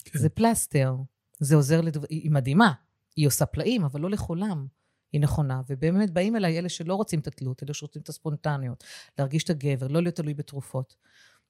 [0.05, 0.19] כן.
[0.19, 0.97] זה פלסטר,
[1.41, 2.07] זה עוזר, לדבר...
[2.11, 2.73] היא מדהימה,
[3.17, 4.67] היא עושה פלאים, אבל לא לכולם
[5.13, 5.61] היא נכונה.
[5.69, 8.85] ובאמת באים אליי אלה שלא רוצים את התלות, אלה שרוצים את הספונטניות,
[9.19, 10.97] להרגיש את הגבר, לא להיות תלוי בתרופות.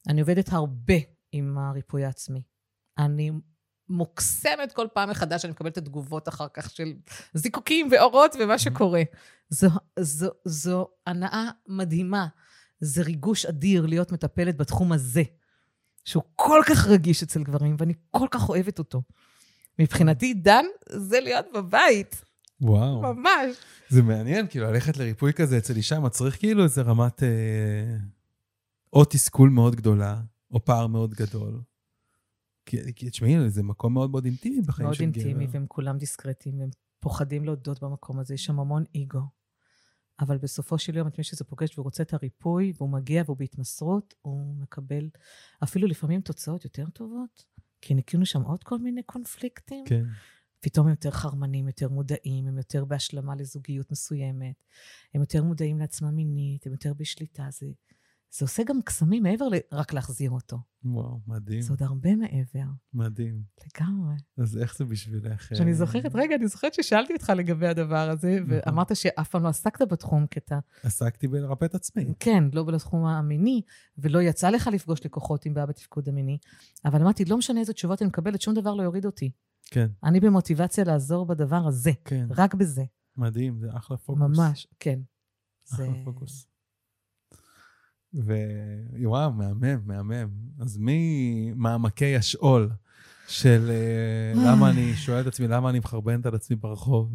[0.08, 0.94] אני עובדת הרבה
[1.32, 2.42] עם הריפוי העצמי.
[2.98, 3.30] אני
[3.88, 6.94] מוקסמת כל פעם מחדש, אני מקבלת את התגובות אחר כך של
[7.34, 9.02] זיקוקים ואורות ומה שקורה.
[9.48, 9.68] זו,
[10.00, 12.26] זו, זו הנאה מדהימה.
[12.80, 15.22] זה ריגוש אדיר להיות מטפלת בתחום הזה,
[16.04, 19.02] שהוא כל כך רגיש אצל גברים, ואני כל כך אוהבת אותו.
[19.78, 22.22] מבחינתי, דן זה להיות בבית,
[22.60, 23.02] וואו.
[23.02, 23.56] ממש.
[23.88, 27.22] זה מעניין, כאילו, ללכת לריפוי כזה אצל אישה מצריך כאילו איזה רמת...
[27.22, 27.96] אה,
[28.92, 31.60] או תסכול מאוד גדולה, או פער מאוד גדול.
[32.66, 35.20] כי, כי תשמעי, זה מקום מאוד מאוד אינטימי בחיים מאוד של גבר.
[35.20, 39.20] אינטימי, והם כולם דיסקרטיים, והם פוחדים להודות במקום הזה, יש שם המון אגו.
[40.20, 43.36] אבל בסופו של יום, את מי שזה פוגש והוא רוצה את הריפוי, והוא מגיע והוא
[43.36, 45.08] בהתמסרות, הוא מקבל
[45.64, 47.44] אפילו לפעמים תוצאות יותר טובות,
[47.80, 49.84] כי ניקינו שם עוד כל מיני קונפליקטים.
[49.86, 50.04] כן.
[50.60, 54.64] פתאום הם יותר חרמנים, יותר מודעים, הם יותר בהשלמה לזוגיות מסוימת,
[55.14, 57.48] הם יותר מודעים לעצמם מינית, הם יותר בשליטה.
[57.50, 57.66] זה,
[58.30, 60.58] זה עושה גם קסמים מעבר לרק להחזיר אותו.
[60.84, 63.42] וואו, מדהים, זה עוד הרבה מעבר, מדהים.
[63.66, 64.14] לגמרי.
[64.38, 65.54] אז איך זה בשבילך?
[65.54, 68.58] שאני אה, זוכרת, רגע, אני זוכרת ששאלתי אותך לגבי הדבר הזה, נכון.
[68.66, 72.14] ואמרת שאף פעם לא עסקת בתחום, כי אתה, עסקתי בלרפא את עצמי.
[72.20, 73.62] כן, לא בתחום המיני,
[73.98, 76.38] ולא יצא לך לפגוש לקוחות עם בעיה בתפקוד המיני,
[76.84, 79.30] אבל אמרתי, לא משנה איזה תשובות אני מקבלת, שום דבר לא יוריד אותי.
[79.70, 82.26] כן, אני במוטיבציה לעזור בדבר הזה, כן.
[82.30, 82.84] רק בזה.
[83.16, 84.22] מדהים, זה אחלה פוקוס.
[84.38, 84.98] ממש, כן.
[85.74, 86.46] אחלה זה- פוקוס.
[88.14, 90.28] ווואו, מהמם, מהמם.
[90.60, 92.70] אז ממעמקי השאול
[93.28, 97.14] של אה, למה אני שואל את עצמי, למה אני מחרבנת על עצמי ברחוב,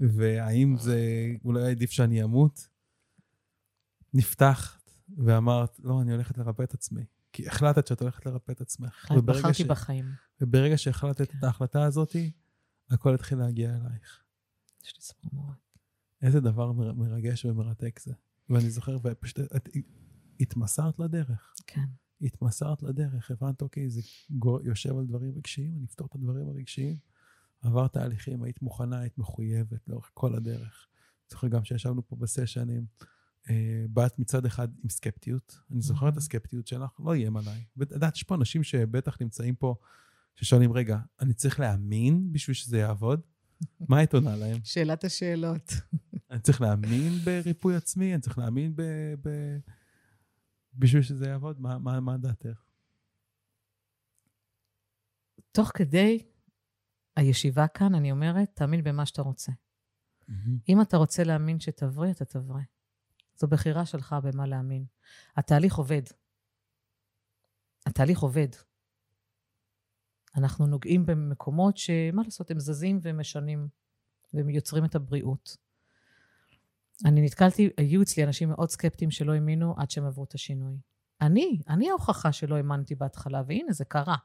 [0.00, 1.00] והאם זה,
[1.44, 2.68] אולי עדיף שאני אמות?
[4.14, 7.02] נפתחת ואמרת, לא, אני הולכת לרפא את עצמי.
[7.32, 9.12] כי החלטת שאת הולכת לרפא את עצמך.
[9.24, 10.04] בחרתי ש- בחיים.
[10.40, 11.34] וברגע שהחלטת.
[11.38, 12.16] את ההחלטה הזאת,
[12.90, 14.22] הכל התחיל להגיע אלייך.
[14.84, 15.56] יש לי צמרמורת.
[16.22, 18.12] איזה דבר מר- מרגש ומרתק זה.
[18.50, 19.68] ואני זוכר, ופשוט את
[20.40, 21.54] התמסרת לדרך.
[21.66, 21.84] כן.
[22.22, 26.96] התמסרת לדרך, הבנת, אוקיי, זה גו- יושב על דברים רגשיים, אני אפתור את הדברים הרגשיים.
[27.62, 30.86] עברת תהליכים, היית מוכנה, היית מחויבת לאורך כל הדרך.
[31.30, 32.86] זוכר גם שישבנו פה בסשנים,
[33.50, 36.18] אה, באת מצד אחד עם סקפטיות, אני זוכר את Mhm.
[36.18, 37.64] הסקפטיות שלך, לא איים עליי.
[37.76, 39.74] ואת יודעת, יש פה אנשים שבטח נמצאים פה,
[40.40, 43.20] ששואלים, רגע, אני צריך להאמין בשביל שזה יעבוד?
[43.88, 44.64] מה היית עונה להם?
[44.64, 45.72] שאלת השאלות.
[46.30, 48.14] אני צריך להאמין בריפוי עצמי?
[48.14, 48.82] אני צריך להאמין ב...
[49.22, 49.28] ב...
[50.74, 51.60] בשביל שזה יעבוד?
[51.60, 52.62] מה, מה, מה דעתך?
[55.52, 56.26] תוך כדי
[57.16, 59.52] הישיבה כאן, אני אומרת, תאמין במה שאתה רוצה.
[60.68, 62.64] אם אתה רוצה להאמין שתבריא, אתה תבריא.
[63.36, 64.84] זו בחירה שלך במה להאמין.
[65.36, 66.02] התהליך עובד.
[67.86, 68.48] התהליך עובד.
[70.38, 73.68] אנחנו נוגעים במקומות שמה לעשות, הם זזים ומשנים,
[74.34, 75.56] והם יוצרים את הבריאות.
[77.04, 80.76] אני נתקלתי, היו אצלי אנשים מאוד סקפטיים שלא האמינו עד שהם עברו את השינוי.
[81.20, 84.16] אני, אני ההוכחה שלא האמנתי בהתחלה, והנה, זה קרה.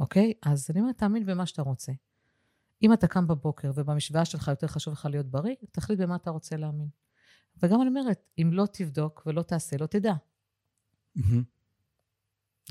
[0.00, 0.32] אוקיי?
[0.42, 1.92] אז אני אומרת, תאמין במה שאתה רוצה.
[2.82, 6.56] אם אתה קם בבוקר ובמשוואה שלך יותר חשוב לך להיות בריא, תחליט במה אתה רוצה
[6.56, 6.88] להאמין.
[7.62, 10.14] וגם אני אומרת, אם לא תבדוק ולא תעשה, לא תדע.
[11.16, 11.42] מהמם.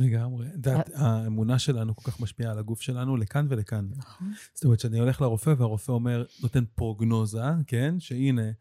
[0.01, 0.47] לגמרי.
[0.47, 3.87] את יודעת, האמונה שלנו כל כך משפיעה על הגוף שלנו לכאן ולכאן.
[3.97, 4.31] נכון.
[4.53, 7.99] זאת אומרת שאני הולך לרופא והרופא אומר, נותן פרוגנוזה, כן?
[7.99, 8.51] שהנה,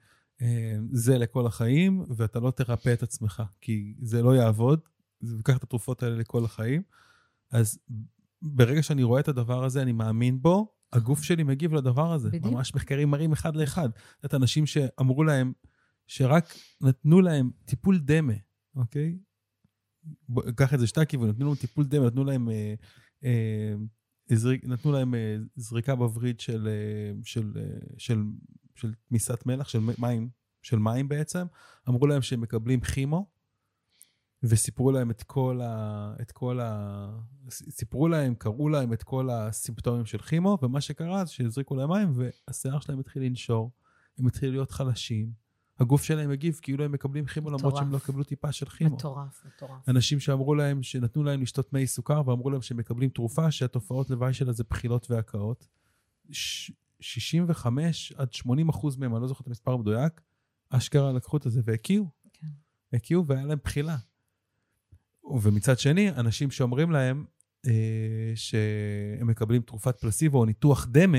[0.42, 4.80] אה, זה לכל החיים, ואתה לא תרפא את עצמך, כי זה לא יעבוד,
[5.22, 6.82] וקח את התרופות האלה לכל החיים.
[7.50, 7.78] אז
[8.42, 12.28] ברגע שאני רואה את הדבר הזה, אני מאמין בו, הגוף שלי מגיב לדבר הזה.
[12.28, 12.54] בדיוק.
[12.54, 13.88] ממש מחקרים מראים אחד לאחד.
[14.24, 15.52] את אנשים שאמרו להם,
[16.06, 18.32] שרק נתנו להם טיפול דמה,
[18.76, 19.18] אוקיי?
[20.56, 22.74] קח את זה שתי הכיוונים, נתנו להם טיפול דמה, נתנו להם, אה,
[23.24, 23.74] אה,
[24.64, 28.22] נתנו להם אה, זריקה בווריד של, אה, של, אה, של,
[28.74, 30.28] של תמיסת מלח, של מים,
[30.62, 31.46] של מים בעצם,
[31.88, 33.26] אמרו להם שהם מקבלים כימו,
[34.42, 36.14] וסיפרו להם את כל ה...
[36.20, 37.08] את כל ה...
[37.50, 42.12] סיפרו להם, קראו להם את כל הסימפטומים של כימו, ומה שקרה זה שהזריקו להם מים,
[42.14, 43.72] והשיער שלהם התחיל לנשור,
[44.18, 45.32] הם התחילו להיות חלשים,
[45.78, 47.76] הגוף שלהם הגיב כאילו הם מקבלים כימו למרות.
[47.76, 48.96] שהם לא קיבלו טיפה של כימו.
[48.96, 49.88] מטורף, מטורף.
[49.88, 54.34] אנשים שאמרו להם, שנתנו להם לשתות מי סוכר, ואמרו להם שהם מקבלים תרופה שהתופעות לוואי
[54.34, 55.68] שלה זה בחילות והקאות.
[56.30, 60.20] ש- 65 עד 80 אחוז מהם, אני לא זוכר את המספר המדויק,
[60.70, 62.04] אשכרה לקחו את זה והקיאו.
[62.32, 62.46] כן.
[62.92, 63.96] הקיאו והיה להם בחילה.
[65.42, 67.24] ומצד שני, אנשים שאומרים להם
[67.66, 71.18] אה, שהם מקבלים תרופת פלסיבו או ניתוח דמה,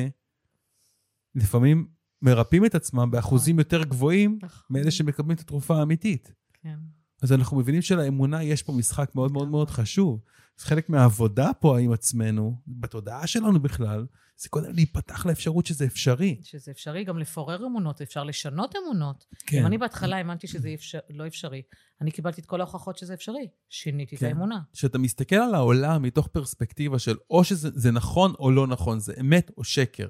[1.36, 1.88] לפעמים
[2.22, 4.66] מרפאים את עצמם באחוזים יותר גבוהים נכון.
[4.70, 6.34] מאלה שמקבלים את התרופה האמיתית.
[6.64, 6.76] כן.
[7.22, 10.22] אז אנחנו מבינים שלאמונה יש פה משחק מאוד מאוד מאוד חשוב.
[10.60, 14.06] אז חלק מהעבודה פה עם עצמנו, בתודעה שלנו בכלל,
[14.38, 16.40] זה קודם להיפתח לאפשרות שזה אפשרי.
[16.44, 19.26] שזה אפשרי גם לפורר אמונות, אפשר לשנות אמונות.
[19.46, 19.60] כן.
[19.60, 21.62] אם אני בהתחלה האמנתי שזה אפשר, לא אפשרי,
[22.02, 23.48] אני קיבלתי את כל ההוכחות שזה אפשרי.
[23.70, 24.26] שיניתי את כן.
[24.26, 24.60] האמונה.
[24.74, 29.14] כשאתה מסתכל על העולם מתוך פרספקטיבה של או שזה זה נכון או לא נכון, זה
[29.20, 30.08] אמת או שקר.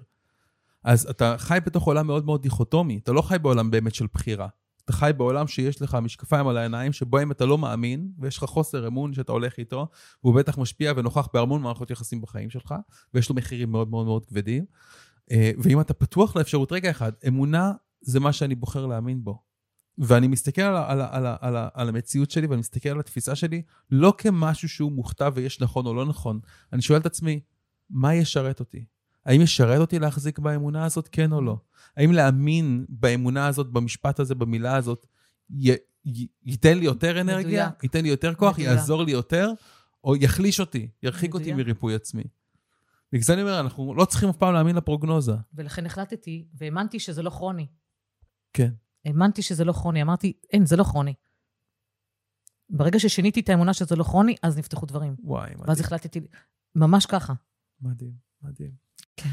[0.84, 4.48] אז אתה חי בתוך עולם מאוד מאוד דיכוטומי, אתה לא חי בעולם באמת של בחירה.
[4.86, 8.44] אתה חי בעולם שיש לך משקפיים על העיניים, שבו אם אתה לא מאמין, ויש לך
[8.44, 9.88] חוסר אמון שאתה הולך איתו,
[10.24, 12.76] והוא בטח משפיע ונוכח בהמון מערכות יחסים בחיים שלך,
[13.14, 14.66] ויש לו מחירים מאוד מאוד מאוד כבדים.
[15.32, 19.42] אה, ואם אתה פתוח לאפשרות, רגע אחד, אמונה זה מה שאני בוחר להאמין בו.
[19.98, 23.62] ואני מסתכל על, על, על, על, ה- על המציאות שלי, ואני מסתכל על התפיסה שלי,
[23.92, 26.40] לא כמשהו שהוא מוכתב ויש נכון או לא נכון.
[26.74, 27.40] אני שואל את עצמי,
[27.90, 28.86] מה ישרת אותי?
[29.30, 31.58] האם ישרת אותי להחזיק באמונה הזאת, כן או לא?
[31.98, 35.06] האם להאמין באמונה הזאת, במשפט הזה, במילה הזאת,
[35.50, 35.72] י,
[36.06, 37.66] י, ייתן לי יותר אנרגיה?
[37.68, 37.84] מדויק.
[37.84, 38.54] ייתן לי יותר כוח?
[38.54, 38.68] מדויק.
[38.68, 39.52] יעזור לי יותר?
[40.04, 41.68] או יחליש אותי, ירחיק אותי מדויק.
[41.68, 42.24] מריפוי עצמי?
[43.12, 45.36] בגלל זה אני אומר, אנחנו לא צריכים אף פעם להאמין לפרוגנוזה.
[45.54, 47.68] ולכן החלטתי, והאמנתי שזה לא כרוני.
[48.54, 48.72] כן.
[49.06, 50.02] האמנתי שזה לא כרוני.
[50.02, 51.14] אמרתי, אין, זה לא כרוני.
[52.70, 55.16] ברגע ששיניתי את האמונה שזה לא כרוני, אז נפתחו דברים.
[55.24, 55.70] וואי, מדהים.
[55.70, 56.20] ואז החלטתי,
[56.76, 57.34] ממש ככה.
[57.82, 58.89] מדהים, מדהים.
[59.22, 59.30] כן.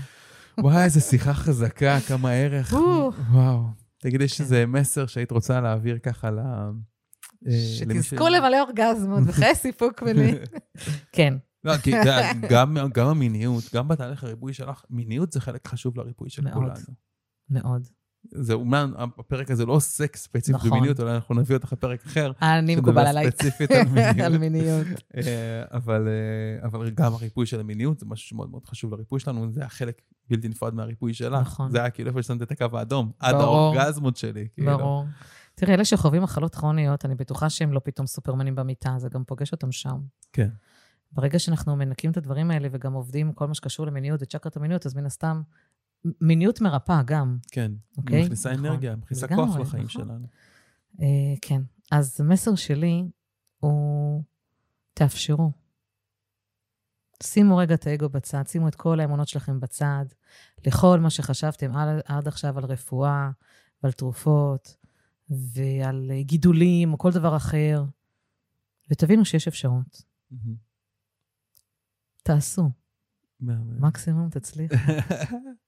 [0.60, 2.74] וואי, איזה שיחה חזקה, כמה ערך.
[2.74, 3.10] או.
[3.30, 3.62] וואו.
[3.98, 4.34] תגידי כן.
[4.34, 6.38] שזה מסר שהיית רוצה להעביר ככה ל...
[6.38, 10.32] אה, שתזכו למלא אורגזמות וחיי סיפוק מלא.
[11.12, 11.34] כן,
[11.64, 11.92] לא, כי
[12.52, 16.50] גם, גם המיניות, גם בתהליך הריפוי שלך, מיניות זה חלק חשוב לריפוי של.
[16.50, 16.74] כולנו.
[17.50, 17.88] מאוד.
[18.34, 20.70] זה אומנם, הפרק הזה לא עוסק ספציפית נכון.
[20.70, 22.32] במיניות, אולי אנחנו נביא אותך לפרק אחר.
[22.42, 23.30] אני מקובל עליי.
[23.30, 24.20] ספציפית על מיניות.
[24.20, 24.86] על מיניות.
[25.16, 25.22] אה,
[25.72, 29.60] אבל, אה, אבל גם הריפוי של המיניות זה משהו שמאוד מאוד חשוב לריפוי שלנו, זה
[29.60, 31.40] היה חלק בלתי נפרד מהריפוי שלך.
[31.40, 31.70] נכון.
[31.70, 33.34] זה היה כאילו איפה ששמת את הקו האדום, עד.
[33.34, 34.48] האורגזמות שלי.
[34.54, 34.78] כאילו.
[34.78, 35.04] ברור.
[35.54, 39.52] תראה, אלה שחווים מחלות כרוניות, אני בטוחה שהם לא פתאום סופרמנים במיטה, זה גם פוגש
[39.52, 39.98] אותם שם.
[40.32, 40.48] כן.
[41.12, 44.94] ברגע שאנחנו מנקים את הדברים האלה וגם עובדים כל מה שקשור למיניות וצ'קרת המיניות, אז
[44.94, 45.42] מן הסתם,
[46.20, 48.22] מיניות מרפאה גם, כן, אוקיי?
[48.22, 48.66] מכניסה נכון.
[48.66, 50.04] אנרגיה, מכניסה כוח לחיים נכון.
[50.04, 50.26] שלנו.
[51.00, 51.62] אה, כן.
[51.92, 53.04] אז המסר שלי
[53.60, 54.22] הוא,
[54.94, 55.52] תאפשרו.
[57.22, 60.04] שימו רגע את האגו בצד, שימו את כל האמונות שלכם בצד,
[60.66, 63.30] לכל מה שחשבתם עד, עד עכשיו על רפואה
[63.82, 64.76] ועל תרופות
[65.30, 67.84] ועל גידולים או כל דבר אחר,
[68.90, 70.02] ותבינו שיש אפשרות.
[70.30, 70.54] מהמם.
[72.22, 72.70] תעשו.
[73.40, 74.74] מקסימום תצליחו.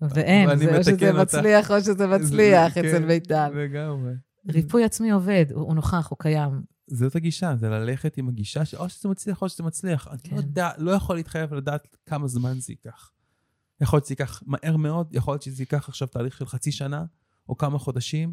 [0.00, 1.12] ואין, זה או שזה.
[1.12, 3.50] מצליח או שזה מצליח זה- אצל כן, מיטל.
[3.54, 4.12] לגמרי.
[4.48, 6.62] ריפוי עצמי עובד, הוא נוכח, הוא קיים.
[6.90, 10.08] זאת הגישה, זה ללכת עם הגישה שאו שזה מצליח או שזה מצליח.
[10.08, 10.36] אני כן.
[10.36, 13.10] לא יודע, לא יכול להתחייב לדעת כמה זמן זה ייקח.
[13.80, 17.04] יכול להיות שזה ייקח מהר מאוד, יכול להיות שזה ייקח עכשיו תהליך של חצי שנה,
[17.48, 18.32] או כמה חודשים,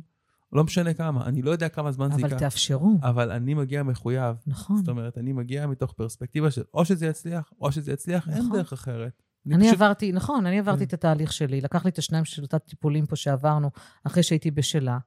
[0.54, 2.40] לא משנה כמה, אני לא יודע כמה זמן זה אבל ייקח.
[2.40, 4.36] תאפשרו, אבל אני מגיע מחויב.
[4.48, 4.78] נכון.
[4.78, 8.52] זאת אומרת, אני מגיע מתוך פרספקטיבה של או שזה יצליח, או שזה יצליח, אין נכון.
[8.58, 9.22] דרך אחרת.
[9.52, 10.84] אני פשוט- עברתי, נכון, אני עברתי כן.
[10.86, 13.72] את התהליך שלי, לקח לי את השניים של אותה טיפולים פה שעברנו,
[14.04, 14.98] אחרי שהייתי בשלה.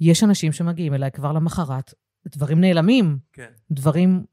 [0.00, 1.94] יש אנשים שמגיעים אליי כבר למחרת,
[2.26, 3.46] דברים נעלמים, כן.
[3.70, 4.24] דברים,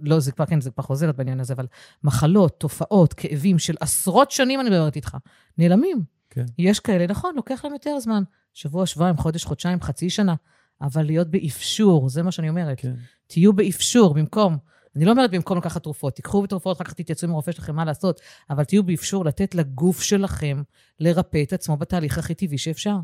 [0.00, 1.66] לא, זה כבר, כן, זה כבר חוזרת בעניין הזה, אבל
[2.04, 5.16] מחלות, תופעות, כאבים של עשרות שנים, אני מדברת איתך,
[5.58, 6.02] נעלמים.
[6.30, 6.44] כן.
[6.58, 8.22] יש כאלה, נכון, לוקח להם יותר זמן.
[8.54, 10.34] שבוע, שבועיים, חודש, חודשיים, חצי שנה.
[10.80, 12.80] אבל להיות באפשור, זה מה שאני אומרת.
[12.80, 12.94] כן.
[13.26, 14.58] תהיו באפשור במקום,
[14.96, 17.84] אני לא אומרת במקום לקחת תרופות, תיקחו תרופות, אחר כך תתייצבו עם הרופא שלכם מה
[17.84, 18.20] לעשות,
[18.50, 20.62] אבל תהיו באפשור לתת לגוף שלכם
[21.00, 22.96] לרפא את עצמו בתהליך הכי טבעי שאפשר.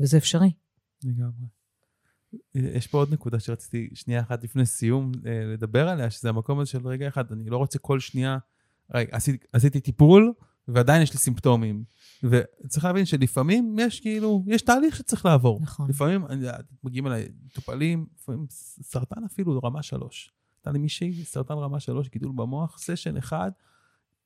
[0.00, 0.52] וזה אפשרי.
[1.04, 1.46] לגמרי.
[2.54, 6.70] יש פה עוד נקודה שרציתי שנייה אחת לפני סיום אה, לדבר עליה, שזה המקום הזה
[6.70, 8.38] של רגע אחד, אני לא רוצה כל שנייה,
[8.94, 10.32] רגע, עשיתי, עשיתי טיפול,
[10.68, 11.84] ועדיין יש לי סימפטומים.
[12.22, 15.58] וצריך להבין שלפעמים יש כאילו, יש תהליך שצריך לעבור.
[15.62, 15.90] נכון.
[15.90, 16.24] לפעמים,
[16.84, 18.46] מגיעים אליי מטופלים, לפעמים
[18.82, 20.32] סרטן אפילו רמה שלוש.
[20.64, 23.50] הייתה לי מישהי, סרטן רמה שלוש, גידול במוח, סשן אחד,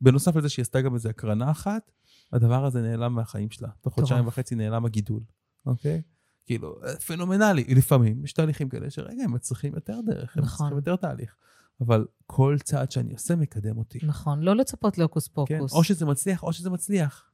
[0.01, 1.91] בנוסף לזה שהיא עשתה גם איזה הקרנה אחת,
[2.33, 3.69] הדבר הזה נעלם מהחיים שלה.
[3.81, 4.27] תוך חודשיים.
[4.27, 5.23] וחצי נעלם הגידול,
[5.67, 6.03] אוקיי?
[6.47, 7.65] כאילו, פנומנלי.
[7.65, 10.57] לפעמים יש תהליכים כאלה שרגע, הם צריכים יותר דרך, הם נכון.
[10.59, 11.37] צריכים יותר תהליך.
[11.81, 13.99] אבל כל צעד שאני עושה מקדם אותי.
[14.03, 15.35] נכון, לא לצפות להוקוס כן?
[15.35, 15.73] פוקוס.
[15.73, 17.31] או שזה מצליח, או שזה מצליח.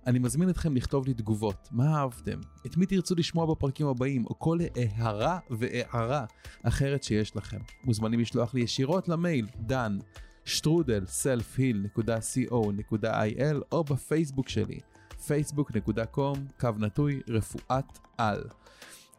[0.07, 4.39] אני מזמין אתכם לכתוב לי תגובות, מה אהבתם, את מי תרצו לשמוע בפרקים הבאים, או
[4.39, 6.25] כל הערה והערה
[6.63, 7.59] אחרת שיש לכם.
[7.85, 9.99] מוזמנים לשלוח לי ישירות למייל, דן,
[10.45, 14.79] שטרודל, selfheal.co.il, או בפייסבוק שלי,
[15.11, 18.45] facebook.com, קו נטוי, רפואת על.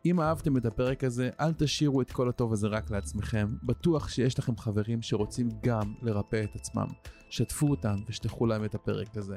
[0.05, 3.55] אם אהבתם את הפרק הזה, אל תשאירו את כל הטוב הזה רק לעצמכם.
[3.63, 6.87] בטוח שיש לכם חברים שרוצים גם לרפא את עצמם.
[7.29, 9.35] שתפו אותם ושטחו להם את הפרק הזה.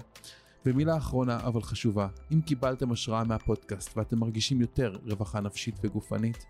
[0.67, 6.47] ומילה אחרונה אבל חשובה, אם קיבלתם השראה מהפודקאסט ואתם מרגישים יותר רווחה נפשית וגופנית,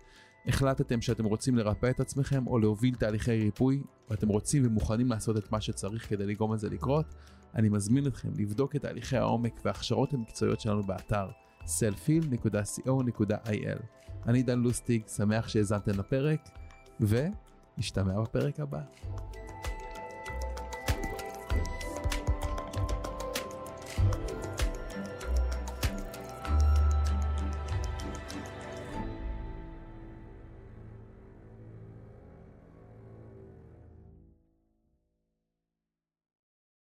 [0.47, 5.51] החלטתם שאתם רוצים לרפא את עצמכם או להוביל תהליכי ריפוי, ואתם רוצים ומוכנים לעשות את
[5.51, 7.15] מה שצריך כדי לגרום לזה לקרות,
[7.55, 11.27] אני מזמין אתכם לבדוק את תהליכי העומק וההכשרות המקצועיות שלנו באתר
[11.65, 12.59] selfil.co.il.
[14.27, 16.49] אני דן לוסטיג, שמח שהאזנתם לפרק,
[16.99, 18.81] ונשתמע בפרק הבא.